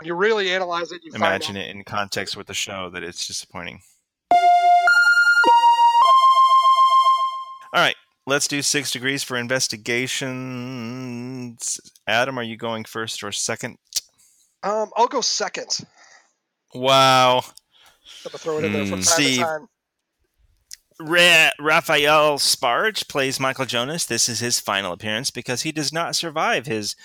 [0.03, 3.25] you really analyze it, you imagine find it in context with the show that it's
[3.25, 3.79] disappointing.
[7.73, 7.95] All right,
[8.27, 11.79] let's do six degrees for investigations.
[12.05, 13.77] Adam, are you going first or second?
[14.61, 15.79] Um, I'll go second.
[16.75, 17.37] Wow.
[17.39, 17.45] I'm
[18.29, 19.05] gonna throw it in there from Hmm.
[19.05, 19.39] time Steve.
[19.39, 19.67] to time.
[20.99, 24.05] Ra- Raphael Sbarge plays Michael Jonas.
[24.05, 26.95] This is his final appearance because he does not survive his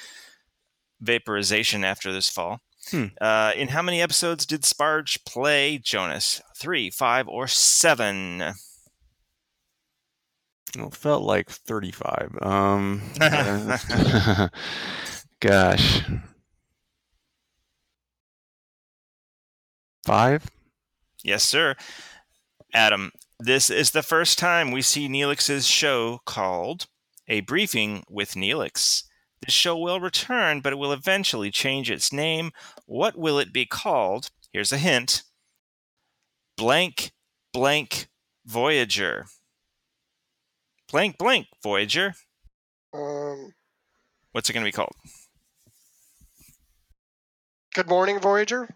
[1.01, 2.61] vaporization after this fall.
[2.91, 3.07] Hmm.
[3.21, 6.41] Uh, in how many episodes did Sbarge play Jonas?
[6.57, 8.55] Three, five, or seven?
[10.77, 12.39] Well, it felt like 35.
[12.43, 13.03] Um,
[15.41, 16.03] gosh.
[20.05, 20.47] Five?
[21.23, 21.75] Yes, sir.
[22.73, 26.87] Adam, this is the first time we see Neelix's show called
[27.29, 29.05] A Briefing with Neelix.
[29.45, 32.51] This show will return, but it will eventually change its name.
[32.87, 34.31] What will it be called?
[34.53, 35.23] Here's a hint
[36.57, 37.13] Blank,
[37.53, 38.09] blank,
[38.45, 39.27] Voyager.
[40.91, 42.15] Blank, blank, Voyager.
[42.93, 43.53] Um,
[44.33, 44.95] What's it going to be called?
[47.75, 48.69] good morning, Voyager.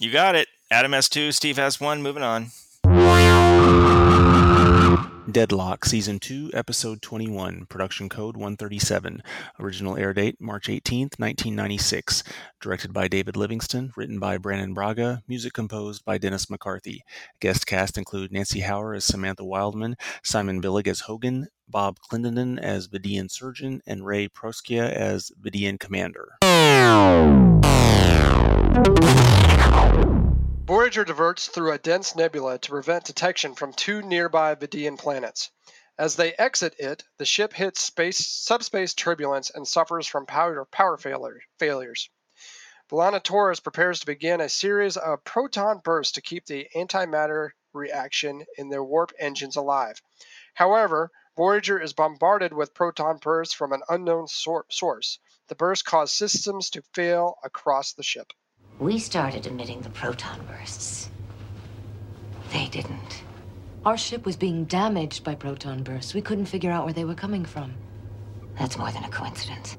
[0.00, 0.48] You got it.
[0.70, 2.02] Adam has two, Steve has one.
[2.02, 2.46] Moving on.
[5.30, 9.22] Deadlock, Season 2, Episode 21, Production Code 137.
[9.60, 12.24] Original air date March 18th, 1996.
[12.60, 17.04] Directed by David Livingston, written by Brannon Braga, music composed by Dennis McCarthy.
[17.40, 22.88] Guest cast include Nancy Hower as Samantha Wildman, Simon Billig as Hogan, Bob Clendenin as
[22.88, 26.38] Vidian Surgeon, and Ray Proscia as Vidian Commander.
[30.70, 35.50] Voyager diverts through a dense nebula to prevent detection from two nearby Vidian planets.
[35.98, 40.96] As they exit it, the ship hits space subspace turbulence and suffers from power, power
[40.96, 42.08] failure, failures.
[42.88, 48.46] B'Elanna Torres prepares to begin a series of proton bursts to keep the antimatter reaction
[48.56, 50.00] in their warp engines alive.
[50.54, 55.18] However, Voyager is bombarded with proton bursts from an unknown sor- source.
[55.48, 58.32] The bursts cause systems to fail across the ship.
[58.80, 61.10] We started emitting the proton bursts.
[62.50, 63.22] They didn't.
[63.84, 66.14] Our ship was being damaged by proton bursts.
[66.14, 67.74] We couldn't figure out where they were coming from.
[68.58, 69.76] That's more than a coincidence.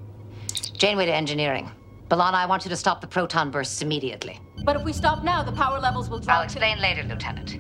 [0.78, 1.72] Janeway to engineering.
[2.10, 4.40] B'Elanna, I want you to stop the proton bursts immediately.
[4.64, 6.38] But if we stop now, the power levels will drop.
[6.38, 7.60] I'll explain later, Lieutenant.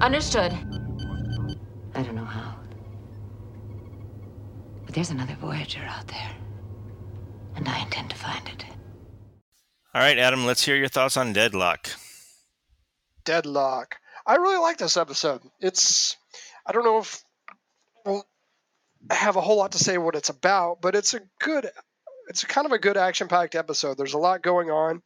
[0.00, 0.52] Understood.
[1.94, 2.56] I don't know how.
[4.86, 6.30] But there's another Voyager out there.
[7.56, 8.64] And I intend to find it.
[9.94, 11.90] All right, Adam, let's hear your thoughts on Deadlock.
[13.26, 13.96] Deadlock.
[14.26, 15.42] I really like this episode.
[15.60, 16.16] It's
[16.64, 17.22] I don't know if
[18.06, 18.24] we'll
[19.10, 21.68] have a whole lot to say what it's about, but it's a good
[22.28, 23.98] it's kind of a good action-packed episode.
[23.98, 25.02] There's a lot going on.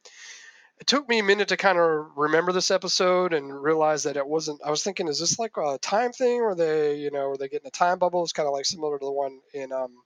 [0.79, 4.27] It took me a minute to kind of remember this episode and realize that it
[4.29, 7.37] wasn't I was thinking is this like a time thing or they, you know, are
[7.37, 8.23] they getting a time bubble?
[8.23, 9.97] It's kind of like similar to the one in um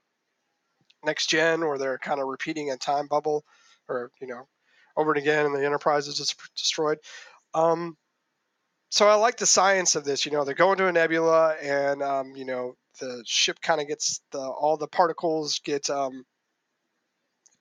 [1.05, 3.45] Next Gen where they're kind of repeating a time bubble
[3.87, 4.47] or, you know,
[4.97, 6.99] over and again and the Enterprise is destroyed.
[7.53, 7.97] Um
[8.91, 10.25] so I like the science of this.
[10.25, 13.87] You know, they're going to a nebula, and um, you know the ship kind of
[13.87, 16.25] gets the all the particles get um,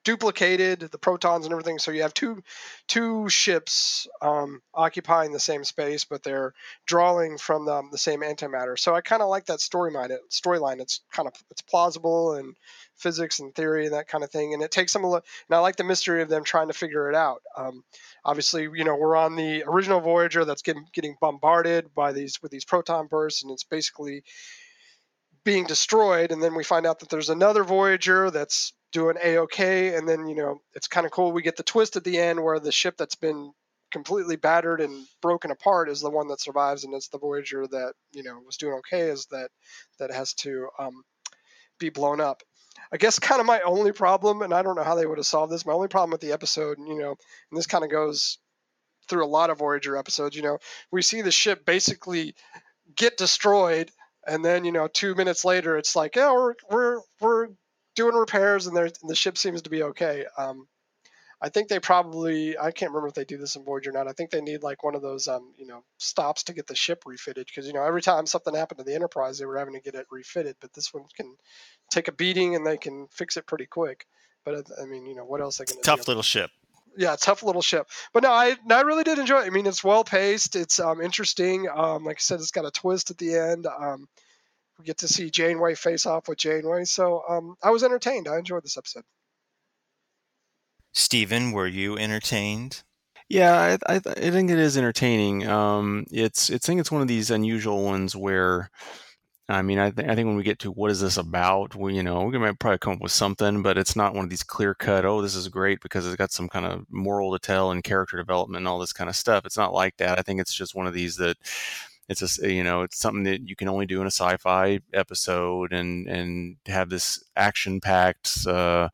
[0.03, 1.79] duplicated, the protons and everything.
[1.79, 2.43] So you have two
[2.89, 6.53] two ships um, occupying the same space, but they're
[6.85, 8.77] drawing from the, the same antimatter.
[8.77, 10.11] So I kind of like that storyline.
[10.31, 10.81] Storyline.
[10.81, 12.57] It's kind of it's plausible and
[13.01, 14.55] physics and theory and that kind of thing.
[14.55, 15.25] And it takes them a look.
[15.49, 17.43] And I like the mystery of them trying to figure it out.
[17.57, 17.83] Um,
[18.25, 22.53] obviously, you know, we're on the original Voyager that's getting getting bombarded by these with
[22.53, 24.23] these proton bursts, and it's basically
[25.45, 26.33] being destroyed.
[26.33, 30.27] And then we find out that there's another Voyager that's doing a okay, and then
[30.27, 31.33] you know it's kind of cool.
[31.33, 33.53] We get the twist at the end where the ship that's been
[33.91, 37.95] completely battered and broken apart is the one that survives, and it's the Voyager that
[38.13, 39.51] you know was doing okay is that
[39.99, 41.03] that has to um,
[41.79, 42.43] be blown up.
[42.93, 45.27] I guess kind of my only problem, and I don't know how they would have
[45.27, 45.65] solved this.
[45.65, 48.39] My only problem with the episode, you know, and this kind of goes
[49.09, 50.37] through a lot of Voyager episodes.
[50.37, 50.59] You know,
[50.91, 52.35] we see the ship basically
[52.97, 53.91] get destroyed,
[54.27, 57.49] and then you know, two minutes later, it's like, yeah, we're we're we're
[57.95, 60.25] doing repairs, and, and the ship seems to be okay.
[60.37, 60.67] Um,
[61.43, 64.09] I think they probably I can't remember if they do this in Voyager or not.
[64.09, 66.75] I think they need like one of those um you know stops to get the
[66.75, 69.75] ship refitted because you know every time something happened to the Enterprise they were having
[69.75, 71.35] to get it refitted, but this one can
[71.91, 74.07] take a beating and they can fix it pretty quick.
[74.45, 76.51] But uh, I mean you know what else they can tough little ship.
[76.97, 77.87] Yeah, tough little ship.
[78.13, 79.47] But no, I I really did enjoy it.
[79.47, 80.57] I mean it's well paced.
[80.57, 81.69] It's um interesting.
[81.69, 83.67] Um like I said, it's got a twist at the end.
[83.67, 84.09] Um
[84.81, 86.85] we get to see Janeway face off with Janeway.
[86.87, 88.27] So um, I was entertained.
[88.29, 89.05] I enjoyed this episode.
[90.93, 92.85] Stephen, were you entertained?
[93.29, 95.47] Yeah, I, I, I think it is entertaining.
[95.47, 98.71] Um, it's it's I think it's one of these unusual ones where,
[99.49, 101.95] I mean, I, th- I think when we get to what is this about, we
[101.97, 104.43] you know we might probably come up with something, but it's not one of these
[104.45, 105.05] clear cut.
[105.07, 108.17] Oh, this is great because it's got some kind of moral to tell and character
[108.19, 109.47] development and all this kind of stuff.
[109.47, 110.19] It's not like that.
[110.19, 111.37] I think it's just one of these that
[112.09, 115.73] it's a you know it's something that you can only do in a sci-fi episode
[115.73, 118.47] and and have this action packed.
[118.47, 118.89] Uh,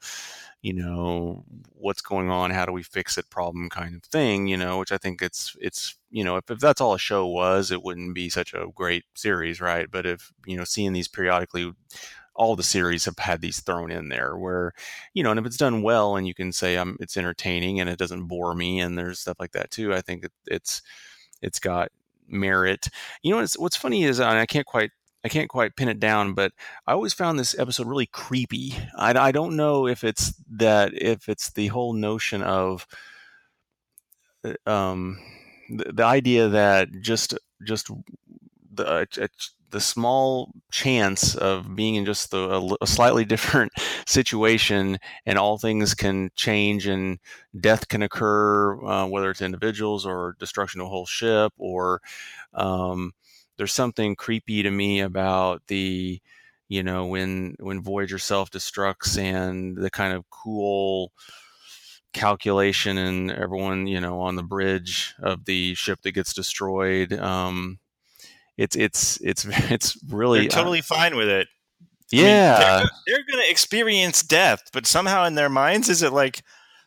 [0.66, 4.56] you know what's going on how do we fix it problem kind of thing you
[4.56, 7.70] know which i think it's it's you know if, if that's all a show was
[7.70, 9.90] it wouldn't be such a great series right?
[9.90, 11.72] But if you know seeing these periodically
[12.34, 14.72] all the series have had these thrown in there where
[15.14, 17.88] you know and if it's done well and you can say um, it's entertaining and
[17.88, 20.82] it doesn't bore me and there's stuff like that too i think it, it's
[21.42, 21.90] it's got
[22.28, 22.88] merit.
[23.22, 24.90] You know what's, what's funny is and i can't quite
[25.24, 26.52] I can't quite pin it down, but
[26.86, 28.74] I always found this episode really creepy.
[28.96, 32.86] I, I don't know if it's that if it's the whole notion of
[34.44, 35.18] uh, um,
[35.68, 37.90] the, the idea that just just
[38.72, 39.26] the uh,
[39.70, 43.72] the small chance of being in just the, a, a, slightly different
[44.06, 47.18] situation and all things can change and
[47.60, 52.00] death can occur uh, whether it's individuals or destruction of a whole ship or
[52.54, 53.12] um,
[53.56, 56.20] there's something creepy to me about the
[56.68, 61.12] you know when when voyager self-destructs and the kind of cool
[62.12, 67.78] calculation and everyone you know on the bridge of the ship that gets destroyed um
[68.56, 71.48] it's it's it's it's really they're totally uh, fine with it.
[72.10, 76.12] Yeah I mean, they're, they're gonna experience death but somehow in their minds is it
[76.12, 76.42] like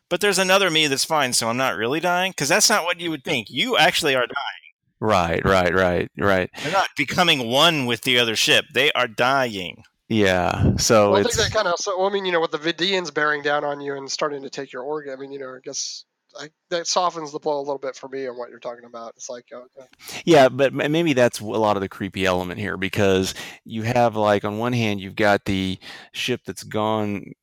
[0.10, 2.32] but there's another me that's fine so i'm not really dying?
[2.32, 3.48] Because that's not what you would think.
[3.50, 4.59] You actually are dying
[5.02, 6.50] Right, right, right, right.
[6.62, 8.66] They're not becoming one with the other ship.
[8.74, 9.84] They are dying.
[10.10, 10.76] Yeah.
[10.78, 11.80] So well, it's, I think that kind of.
[11.80, 14.42] So, well, I mean, you know, with the Vidians bearing down on you and starting
[14.42, 15.14] to take your organ.
[15.14, 16.04] I mean, you know, I guess
[16.38, 19.13] I, that softens the blow a little bit for me on what you're talking about.
[19.15, 19.88] It's like, oh, okay.
[20.26, 23.34] yeah, but maybe that's a lot of the creepy element here because
[23.65, 25.80] you have like on one hand you've got the
[26.12, 27.34] ship that's gone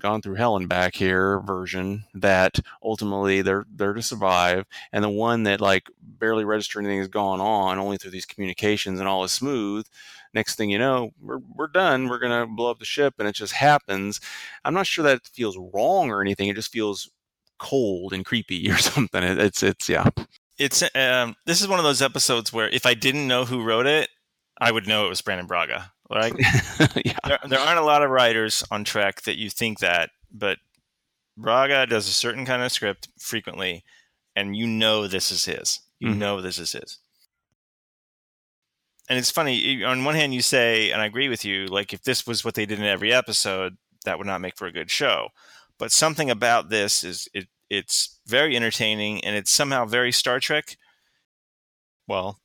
[0.00, 5.08] gone through hell and back here version that ultimately they're they're to survive, and the
[5.08, 9.24] one that like barely register anything has gone on only through these communications and all
[9.24, 9.86] is smooth.
[10.34, 12.08] Next thing you know, we're we're done.
[12.08, 14.20] We're gonna blow up the ship, and it just happens.
[14.64, 16.48] I'm not sure that feels wrong or anything.
[16.48, 17.10] It just feels
[17.58, 19.22] cold and creepy or something.
[19.22, 20.08] It's it's yeah.
[20.58, 23.86] It's um, this is one of those episodes where if I didn't know who wrote
[23.86, 24.08] it,
[24.58, 25.92] I would know it was Brannon Braga.
[26.08, 26.32] Right?
[27.04, 27.18] yeah.
[27.26, 30.58] there, there aren't a lot of writers on Trek that you think that, but
[31.36, 33.84] Braga does a certain kind of script frequently,
[34.36, 35.80] and you know this is his.
[35.98, 36.98] You mm know this is his.
[39.08, 39.82] And it's funny.
[39.84, 41.66] On one hand, you say, and I agree with you.
[41.66, 44.66] Like if this was what they did in every episode, that would not make for
[44.66, 45.28] a good show
[45.78, 50.76] but something about this is it it's very entertaining and it's somehow very Star Trek.
[52.06, 52.38] Well,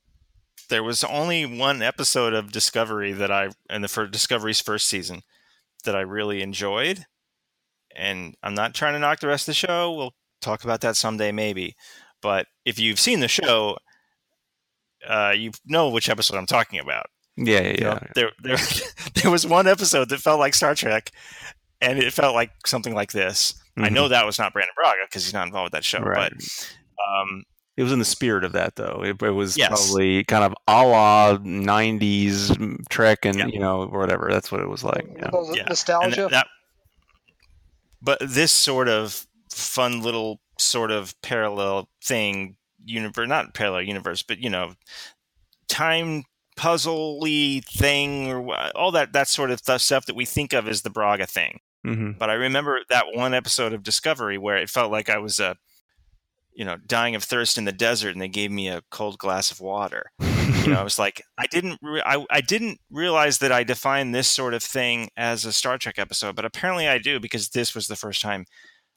[0.70, 5.22] there was only one episode of Discovery that I in the for Discovery's first season
[5.86, 7.06] that I really enjoyed,
[7.96, 9.94] and I'm not trying to knock the rest of the show.
[9.94, 11.76] We'll talk about that someday, maybe.
[12.22, 13.78] But if you've seen the show,
[15.08, 17.08] uh, you know which episode I'm talking about.
[17.38, 17.74] Yeah, yeah, yeah.
[17.74, 18.58] You know, there, there,
[19.16, 21.12] there was one episode that felt like Star Trek,
[21.82, 23.54] and it felt like something like this.
[23.54, 23.84] Mm-hmm.
[23.84, 26.32] I know that was not Brannon Braga because he's not involved with that show, right.
[26.32, 26.70] but
[27.04, 27.44] um,
[27.78, 29.02] it was in the spirit of that though.
[29.04, 29.70] It, it was yes.
[29.70, 33.48] probably kind of a la '90s Trek, and yeah.
[33.48, 34.30] you know whatever.
[34.30, 35.08] That's what it was like.
[35.16, 35.64] Yeah, yeah.
[35.64, 36.28] nostalgia.
[36.30, 36.48] That,
[38.02, 44.40] but this sort of fun little sort of parallel thing universe, not parallel universe, but
[44.40, 44.76] you know,
[45.68, 46.26] time
[46.58, 50.90] puzzly thing or all that that sort of stuff that we think of as the
[50.90, 51.60] Braga thing.
[51.86, 52.12] Mm-hmm.
[52.18, 55.56] But I remember that one episode of Discovery where it felt like I was, uh,
[56.54, 59.52] you know, dying of thirst in the desert, and they gave me a cold glass
[59.52, 60.12] of water.
[60.20, 64.14] you know, I was like, I didn't, re- I, I didn't realize that I defined
[64.14, 67.74] this sort of thing as a Star Trek episode, but apparently I do because this
[67.74, 68.46] was the first time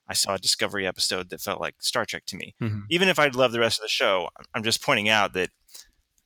[0.09, 2.55] I saw a Discovery episode that felt like Star Trek to me.
[2.61, 2.80] Mm-hmm.
[2.91, 5.51] Even if I'd love the rest of the show, I'm just pointing out that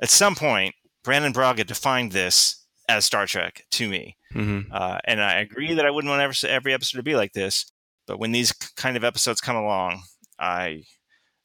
[0.01, 4.17] at some point, Brannon Braga defined this as Star Trek to me.
[4.35, 4.73] Mm-hmm.
[4.73, 7.71] Uh, and I agree that I wouldn't want every, every episode to be like this,
[8.07, 10.03] but when these kind of episodes come along,
[10.39, 10.85] I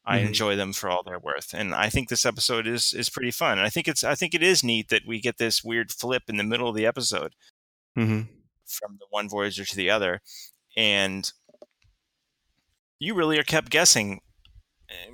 [0.06, 0.28] I Mhm.
[0.28, 3.58] enjoy them for all they're worth, and I think this episode is is pretty fun.
[3.58, 6.24] And I think it's I think it is neat that we get this weird flip
[6.28, 7.36] in the middle of the episode
[7.96, 8.22] hmm
[8.66, 10.22] from the one Voyager to the other,
[10.76, 11.32] and
[13.00, 14.20] you really are kept guessing.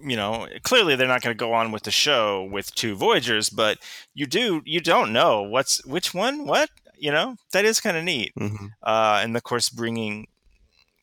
[0.04, 3.50] You know, clearly they're not going to go on with the show with two Voyagers,
[3.50, 3.78] but
[4.14, 8.04] you do you don't know what's which one what you know that is kind of
[8.04, 8.32] neat.
[8.38, 10.28] hmm Uh, and of course, bringing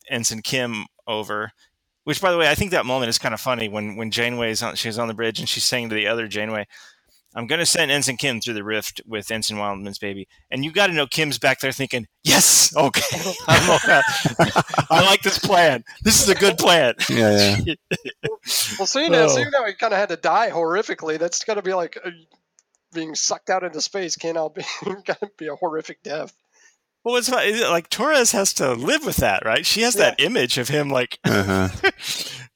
[0.09, 1.51] Ensign Kim over,
[2.03, 4.63] which by the way, I think that moment is kind of funny when when Janeway's
[4.63, 6.67] on she's on the bridge and she's saying to the other Janeway,
[7.37, 10.71] "I'm going to send Ensign Kim through the rift with Ensign Wildman's baby," and you
[10.73, 14.01] got to know Kim's back there thinking, "Yes, okay, I'm okay.
[14.89, 15.83] I like this plan.
[16.03, 17.75] This is a good plan." Yeah, yeah.
[18.77, 19.35] Well, seeing as Oh.
[19.35, 22.09] seeing how he kind of had to die horrifically, that's got to be like uh,
[22.93, 24.15] being sucked out into space.
[24.15, 24.63] Can't all be
[25.05, 26.33] got to be a horrific death.
[27.03, 29.65] Well, it's fu- like Torres has to live with that, right?
[29.65, 31.69] She has that image of him like, Uh-huh.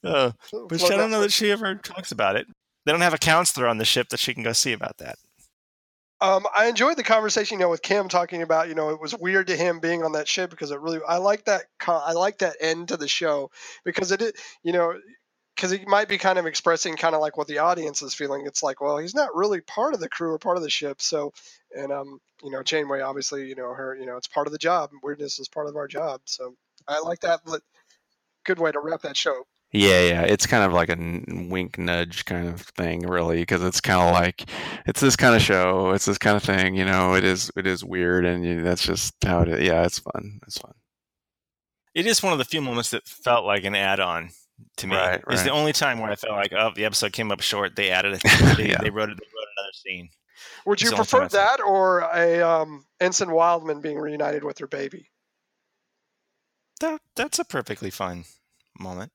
[0.03, 0.31] uh,
[0.67, 2.47] but Float I don't know that she ever talks about it.
[2.85, 5.17] They don't have a counselor on the ship that she can go see about that.
[6.19, 9.15] Um, I enjoyed the conversation, you know, with Kim talking about, you know, it was
[9.15, 12.39] weird to him being on that ship because it really, I like that, I like
[12.39, 13.49] that end to the show
[13.83, 14.93] because it, you know,
[15.55, 18.45] because he might be kind of expressing kind of like what the audience is feeling.
[18.45, 21.01] It's like, well, he's not really part of the crew or part of the ship.
[21.01, 21.33] So,
[21.75, 24.59] and um, you know, Janeway, obviously, you know, her, you know, it's part of the
[24.59, 24.91] job.
[25.03, 26.21] Weirdness is part of our job.
[26.25, 26.55] So
[26.87, 27.41] I like that.
[28.43, 29.43] Good way to wrap that show.
[29.73, 33.63] Yeah, yeah, it's kind of like a n- wink nudge kind of thing, really, because
[33.63, 34.49] it's kind of like
[34.85, 37.13] it's this kind of show, it's this kind of thing, you know.
[37.15, 39.61] It is, it is weird, and you, that's just how it is.
[39.65, 40.41] Yeah, it's fun.
[40.45, 40.73] It's fun.
[41.95, 44.31] It is one of the few moments that felt like an add-on
[44.77, 44.95] to me.
[44.97, 47.77] Right, It's the only time where I felt like, oh, the episode came up short.
[47.77, 48.17] They added a
[48.57, 48.77] they, Yeah.
[48.81, 49.17] they wrote it.
[49.17, 50.09] They wrote another scene.
[50.65, 54.43] Would It's you the only time prefer that or a um, Ensign Wildman being reunited
[54.43, 55.09] with her baby?
[56.81, 58.25] That that's a perfectly fine
[58.79, 59.11] moment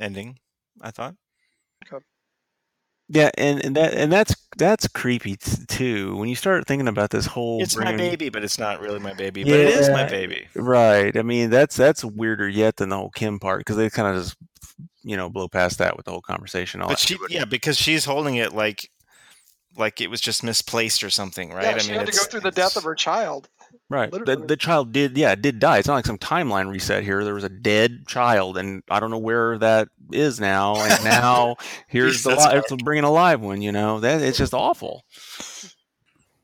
[0.00, 0.38] ending.
[0.80, 1.14] I thought.
[3.10, 6.14] Yeah, and, and that and that's that's creepy t- too.
[6.16, 9.14] When you start thinking about this whole It's my baby, but it's not really my
[9.14, 9.44] baby.
[9.44, 10.46] But it is my baby.
[10.54, 11.16] Right.
[11.16, 14.22] I mean, that's that's weirder yet than the whole Kim part because they kind of
[14.22, 14.36] just
[15.02, 16.82] you know blow past that with the whole conversation.
[16.82, 18.90] All But she, yeah, because she's holding it like,
[19.74, 21.64] like it was just misplaced or something, right?
[21.64, 23.48] Yeah, I she mean, had to go through the death of her child.
[23.90, 24.10] Right.
[24.10, 24.46] The, Literally.
[24.46, 25.78] the child did, yeah, did die.
[25.78, 27.24] It's not like some timeline reset here.
[27.24, 30.76] There was a dead child, and I don't know where that is now.
[30.76, 33.62] And now here's the li- it's bringing a live one.
[33.62, 35.04] You know that it's just awful.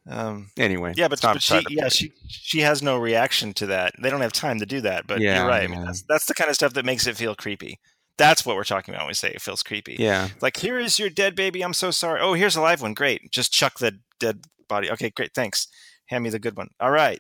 [0.07, 3.95] Um, Anyway, yeah, but, but she, yeah, she she has no reaction to that.
[4.03, 5.07] They don't have time to do that.
[5.07, 5.65] But Yeah, you're right.
[5.65, 7.79] I mean, that's, that's the kind of stuff that makes it feel creepy.
[8.19, 9.97] That's what we're talking about when we say it feels creepy.
[9.99, 11.63] yeah, Like, here is your dead baby.
[11.63, 12.21] I'm so sorry.
[12.21, 12.95] Oh, here's a live one.
[12.95, 13.33] Great.
[13.33, 14.89] Just chuck the dead body.
[14.91, 15.35] Okay, great.
[15.35, 15.67] Thanks.
[16.07, 16.69] Hand me the good one.
[16.79, 17.19] All right.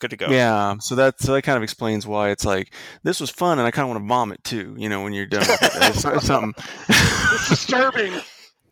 [0.00, 0.26] Good to go.
[0.28, 0.76] yeah.
[0.80, 2.72] So that so that kind of explains why it's like
[3.04, 4.74] this was fun, and I kind of want to vomit too.
[4.78, 5.70] You know, when you're done, with it.
[5.74, 6.54] it's, it's something.
[6.88, 8.12] It's disturbing.
[8.12, 8.24] Not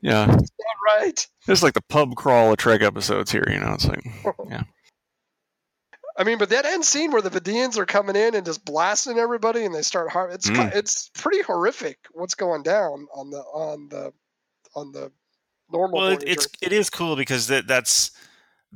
[0.03, 0.37] yeah,
[0.87, 1.26] right.
[1.49, 3.45] it's like the pub crawl of Trek episodes here.
[3.49, 4.05] You know, it's like
[4.51, 4.62] yeah.
[6.18, 9.18] I mean, but that end scene where the Vidians are coming in and just blasting
[9.18, 10.74] everybody, and they start har- it's Mm.
[10.74, 14.12] it's pretty horrific what's going down on the on the
[14.74, 15.12] on the
[15.70, 15.99] normal.
[15.99, 16.26] Well, Voyager.
[16.26, 18.11] it's it is cool because that that's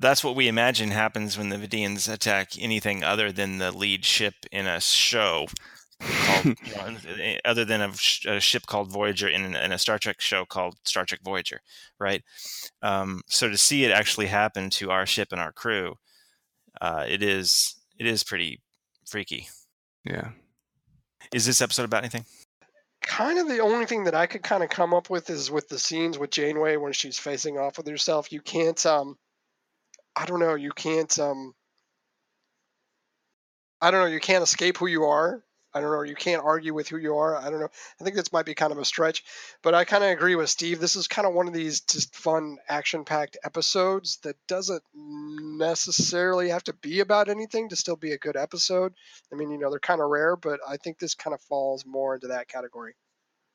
[0.00, 4.34] that's what we imagine happens when the Vidians attack anything other than the lead ship
[4.50, 5.46] in a show.
[6.00, 9.98] Called, you know, other than a, sh- a ship called Voyager in, in a Star
[9.98, 11.60] Trek show called Star Trek Voyager,
[11.98, 12.24] right?
[12.82, 15.96] Um, so to see it actually happen to our ship and our crew,
[16.80, 18.60] uh, it is it is pretty
[19.06, 19.48] freaky.
[20.04, 20.30] yeah.
[21.34, 22.24] Is this episode about anything?
[23.02, 25.68] kind of the only thing that I could kind of come up with is with
[25.68, 28.32] the scenes with Janeway when she's facing off with herself.
[28.32, 29.16] You can't, um,
[30.16, 31.54] I don't know, you can't, um,
[33.80, 35.42] I don't know, you can't escape who you are.
[35.72, 37.36] I don't know, you can't argue with who you are.
[37.36, 37.68] I don't know.
[38.00, 39.22] I think this might be kind of a stretch,
[39.62, 40.80] but I kind of agree with Steve.
[40.80, 46.48] This is kind of one of these just fun, action packed episodes that doesn't necessarily
[46.48, 48.94] have to be about anything to still be a good episode.
[49.32, 51.86] I mean, you know, they're kind of rare, but I think this kind of falls
[51.86, 52.94] more into that category.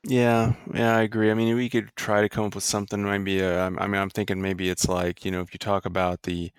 [0.07, 1.31] Yeah, yeah, I agree.
[1.31, 3.03] I mean, we could try to come up with something.
[3.03, 6.21] Maybe, uh, I mean, I'm thinking maybe it's like, you know, if you talk about
[6.23, 6.51] the,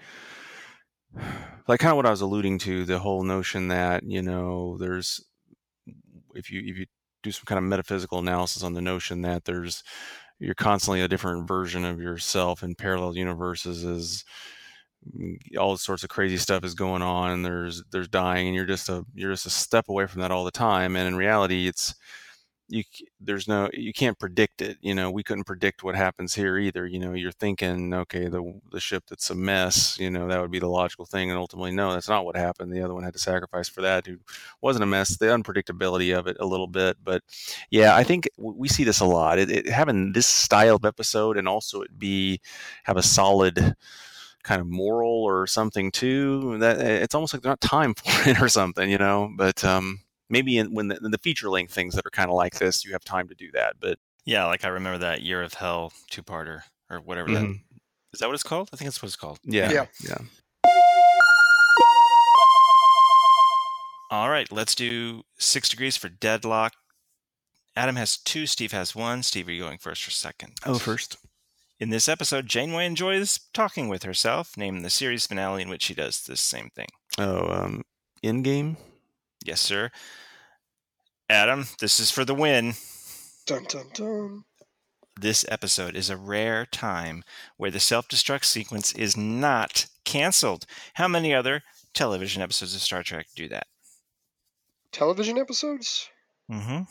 [1.68, 5.20] like kind of what I was alluding to, the whole notion that, you know, there's,
[6.34, 6.86] if you if you
[7.22, 9.82] do some kind of metaphysical analysis on the notion that there's,
[10.38, 14.24] you're constantly a different version of yourself in parallel universes is
[15.58, 18.88] all sorts of crazy stuff is going on and there's there's dying and you're just
[18.88, 21.94] a you're just a step away from that all the time and in reality it's
[22.68, 22.82] you
[23.20, 26.84] there's no you can't predict it you know we couldn't predict what happens here either
[26.86, 30.50] you know you're thinking okay the the ship that's a mess you know that would
[30.50, 33.12] be the logical thing and ultimately no that's not what happened the other one had
[33.12, 34.16] to sacrifice for that who
[34.60, 37.22] wasn't a mess the unpredictability of it a little bit but
[37.70, 41.36] yeah i think we see this a lot it, it having this style of episode
[41.36, 42.40] and also it be
[42.82, 43.76] have a solid
[44.42, 48.40] kind of moral or something too that it's almost like they're not time for it
[48.40, 51.94] or something you know but um maybe in when the, in the feature length things
[51.94, 53.76] that are kind of like this, you have time to do that.
[53.80, 57.60] But Yeah, like I remember that Year of Hell two parter or whatever that Mhm.
[58.12, 58.68] is that what it's called?
[58.72, 59.38] I think that's what it's called.
[59.44, 59.86] yeah, Yeah.
[60.02, 60.18] yeah.
[64.10, 66.74] All right, let's do six degrees for deadlock.
[67.74, 69.22] Adam has two, Steve has one.
[69.22, 70.52] Steve, are you going first or second?
[70.64, 71.16] Oh, first.
[71.80, 75.92] In this episode, Janeway enjoys talking with herself, named the series finale in which she
[75.94, 76.86] does this same thing.
[77.18, 77.82] Oh, um,
[78.24, 78.76] Endgame.
[79.46, 79.92] Yes, sir.
[81.30, 82.74] Adam, this is for the win.
[83.46, 84.44] Dun dun dun.
[85.20, 87.22] This episode is a rare time
[87.56, 90.66] where the self destruct sequence is not canceled.
[90.94, 91.62] How many other
[91.94, 93.68] television episodes of Star Trek do that?
[94.90, 96.08] Television episodes.
[96.50, 96.82] Mm-hmm.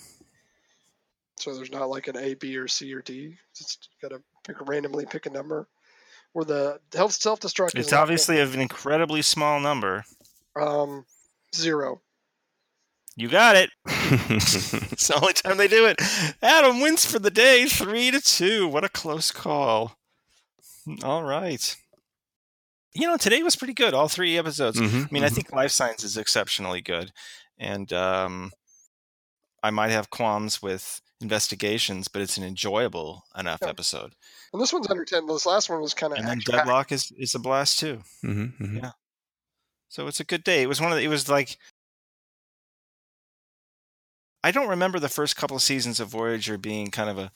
[1.35, 3.35] So there's not like an A, B, or C or D.
[3.53, 5.67] Just gotta pick randomly pick a number.
[6.31, 7.75] Where the health self destruct.
[7.75, 10.05] It's obviously an incredibly small number.
[10.55, 11.05] um
[11.53, 12.01] zero.
[13.15, 13.69] You got it.
[13.87, 16.01] it's the only time they do it.
[16.41, 18.67] Adam wins for the day, three to two.
[18.67, 19.97] What a close call.
[21.03, 21.75] All right.
[22.93, 23.93] You know, today was pretty good.
[23.93, 24.79] All three episodes.
[24.79, 25.33] Mhm, I mean, I mhm.
[25.35, 27.11] think Lifesigns is exceptionally good,
[27.57, 28.51] and um,
[29.63, 33.69] I might have qualms with investigations, but it's an enjoyable enough Yeah.
[33.69, 34.13] episode.
[34.53, 35.25] And this one's under ten.
[35.25, 38.03] This last one was kind of And then Deadlock is is a blast too.
[38.23, 38.81] Mhm, mhm.
[38.83, 38.91] Yeah.
[39.89, 40.61] So it's a good day.
[40.61, 41.57] It was one of the, it was like
[44.45, 47.31] I don't remember the first couple of seasons of Voyager being kind of a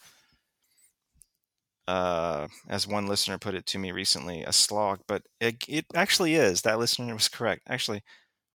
[1.92, 6.36] uh as one listener put it to me recently, a slog, but it it actually
[6.36, 6.62] is.
[6.62, 7.64] That listener was correct.
[7.68, 8.04] Actually,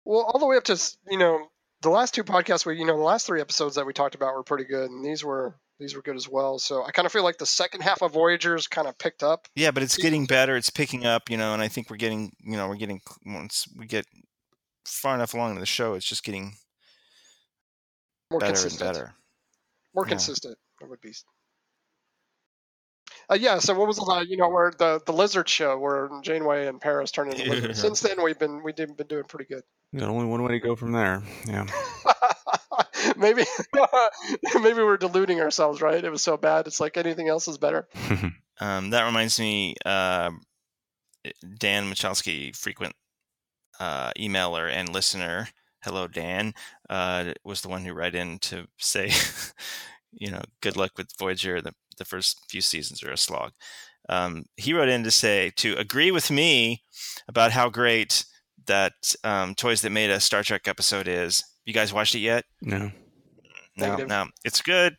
[0.04, 1.46] Well, all the way up to you know
[1.84, 4.34] the last two podcasts we you know the last three episodes that we talked about
[4.34, 6.58] were pretty good, and these were these were good as well.
[6.58, 9.48] So I kind of feel like the second half of Voyager's kind of picked up.
[9.56, 10.58] yeah, but it's getting better.
[10.58, 13.68] It's picking up, you know, and I think we're getting, you know, we're getting once
[13.78, 14.08] we get
[14.86, 16.56] far enough along in the show, it's just getting
[18.32, 18.94] More better and consistent.
[18.94, 19.14] better.
[19.96, 20.10] More Yeah.
[20.10, 20.58] consistent.
[20.82, 21.14] It would be.
[23.30, 23.60] Uh, yeah.
[23.60, 27.12] So what was the you know where the the lizard show where Janeway and Paris
[27.12, 27.78] turned into lizards?
[27.78, 27.82] Yeah.
[27.88, 29.64] Since then we've been we've been doing pretty good.
[29.96, 31.24] Got only one way to go from there.
[31.48, 31.66] Yeah.
[33.18, 33.44] maybe
[34.62, 36.04] maybe we're deluding ourselves, right?
[36.04, 36.68] It was so bad.
[36.68, 37.88] It's like anything else is better.
[38.62, 40.32] Um, that reminds me, uh,
[41.58, 42.94] Dan Michalski, frequent
[43.80, 45.48] uh, emailer and listener.
[45.84, 46.54] Hello, Dan.
[46.90, 49.12] Uh, was the one who wrote in to say,
[50.12, 51.62] you know, good luck with Voyager.
[51.62, 53.52] The the first few seasons are a slog.
[54.08, 56.84] Um, he wrote in to say to agree with me
[57.28, 58.26] about how great
[58.68, 61.44] that um, Toys That Made a Star Trek episode is.
[61.66, 62.46] You guys watched it yet?
[62.62, 62.92] no.
[63.78, 64.08] No, Negative.
[64.10, 64.98] no, it's good.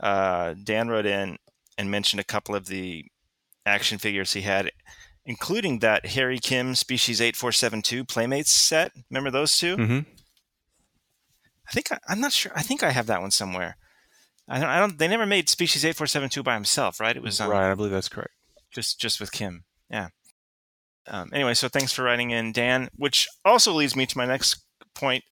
[0.00, 1.36] Uh, Dan wrote in
[1.78, 3.04] and mentioned a couple of the
[3.66, 4.72] action figures he had,
[5.26, 8.92] including that Harry Kim Species 8472 Playmates set.
[9.10, 9.98] Remember those 2 hmm
[11.66, 12.52] I think I, I'm not sure.
[12.54, 13.76] I think I have that one somewhere.
[14.46, 14.68] I don't.
[14.68, 14.98] I don't.
[14.98, 17.16] They never made Species 8472 by himself, right?
[17.16, 17.70] It was um, Right.
[17.70, 18.34] I believe that's correct.
[18.70, 19.64] just just with Kim.
[19.90, 20.08] Yeah.
[21.06, 22.90] Um, anyway, so thanks for writing in, Dan.
[22.96, 24.62] Which also leads me to my next
[24.94, 25.24] point.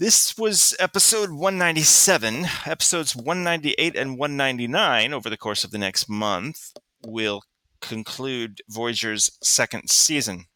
[0.00, 2.46] This was episode 197.
[2.66, 6.72] Episodes 198 and 199 over the course of the next month
[7.06, 7.42] will
[7.84, 10.46] conclude Voyager's second season.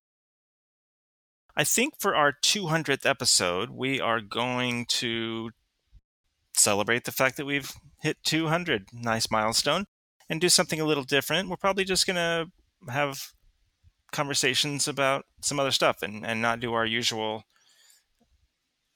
[1.56, 5.50] I think for our 200th episode, we are going to
[6.56, 8.86] celebrate the fact that we've hit 200.
[8.92, 9.84] Nice milestone
[10.30, 11.48] and do something a little different.
[11.48, 12.46] We're probably just going to
[12.90, 13.32] have
[14.10, 17.42] conversations about some other stuff and, and not do our usual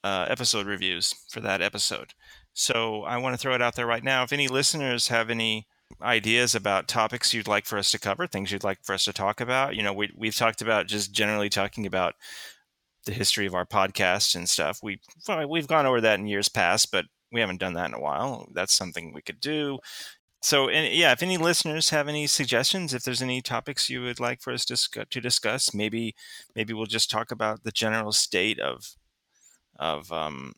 [0.02, 2.14] uh, episode reviews for that episode.
[2.54, 4.22] So I want to throw it out there right now.
[4.22, 5.66] If any listeners have any
[6.00, 9.12] ideas about topics you'd like for us to cover, things you'd like for us to
[9.12, 12.14] talk about, you know, we, we've talked about just generally talking about
[13.04, 14.80] the history of our podcast and stuff.
[14.82, 15.00] We
[15.48, 18.48] we've gone over that in years past, but we haven't done that in a while.
[18.52, 19.78] That's something we could do.
[20.42, 24.18] So, and yeah, if any listeners have any suggestions, if there's any topics you would
[24.18, 26.14] like for us to, to discuss, maybe
[26.56, 28.96] maybe we'll just talk about the general state of
[29.78, 30.54] of um,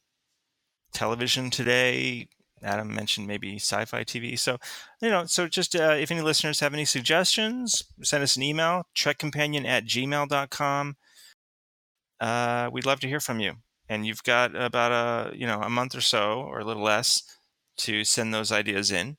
[0.93, 2.29] television today.
[2.65, 4.39] Adam mentioned maybe sci-fi TV.
[4.39, 4.59] So,
[5.01, 8.87] you know, so just uh, if any listeners have any suggestions, send us an email,
[8.97, 10.97] trekcompanion at gmail.com.
[12.21, 13.55] Uh, we'd love to hear from you.
[13.89, 17.23] and you've got about a you know a month or so or a little less
[17.77, 19.17] to send those ideas in.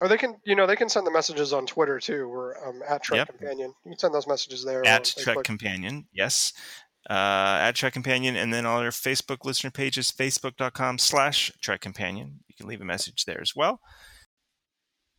[0.00, 2.28] Or they can, you know, they can send the messages on Twitter too.
[2.28, 3.28] We're um, at Trek Yep.
[3.38, 3.74] Companion.
[3.84, 4.86] You can send those messages there.
[4.86, 6.52] at Trek Companion, yes.
[7.08, 11.80] Uh, at Trek Companion, and then on our Facebook listener page is facebook.com slash Trek
[11.80, 12.40] Companion.
[12.48, 13.80] You can leave a message there as well.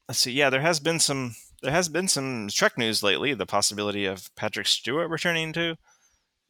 [0.09, 0.31] Let's see.
[0.31, 3.33] Yeah, there has been some there has been some Trek news lately.
[3.33, 5.77] The possibility of Patrick Stewart returning to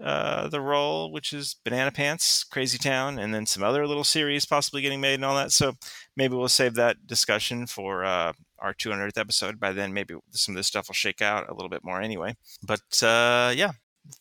[0.03, 4.45] uh, the role, which is Banana Pants, Crazy Town, and then some other little series
[4.45, 5.51] possibly getting made and all that.
[5.51, 5.73] So
[6.15, 9.59] maybe we'll save that discussion for uh, our 200th episode.
[9.59, 12.35] By then, maybe some of this stuff will shake out a little bit more anyway.
[12.61, 13.71] But uh, yeah,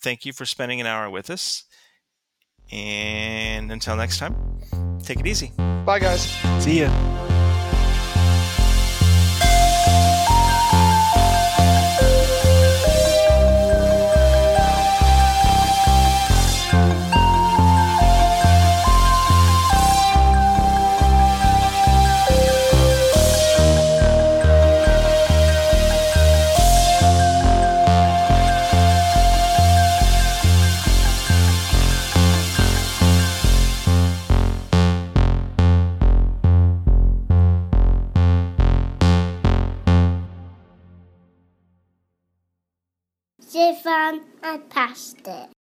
[0.01, 1.65] thank you for spending an hour with us.
[2.73, 4.35] And until next time,
[5.03, 5.53] take it easy.
[5.85, 6.23] Bye, guys.
[6.63, 7.26] See ya.
[44.07, 45.56] I passed it.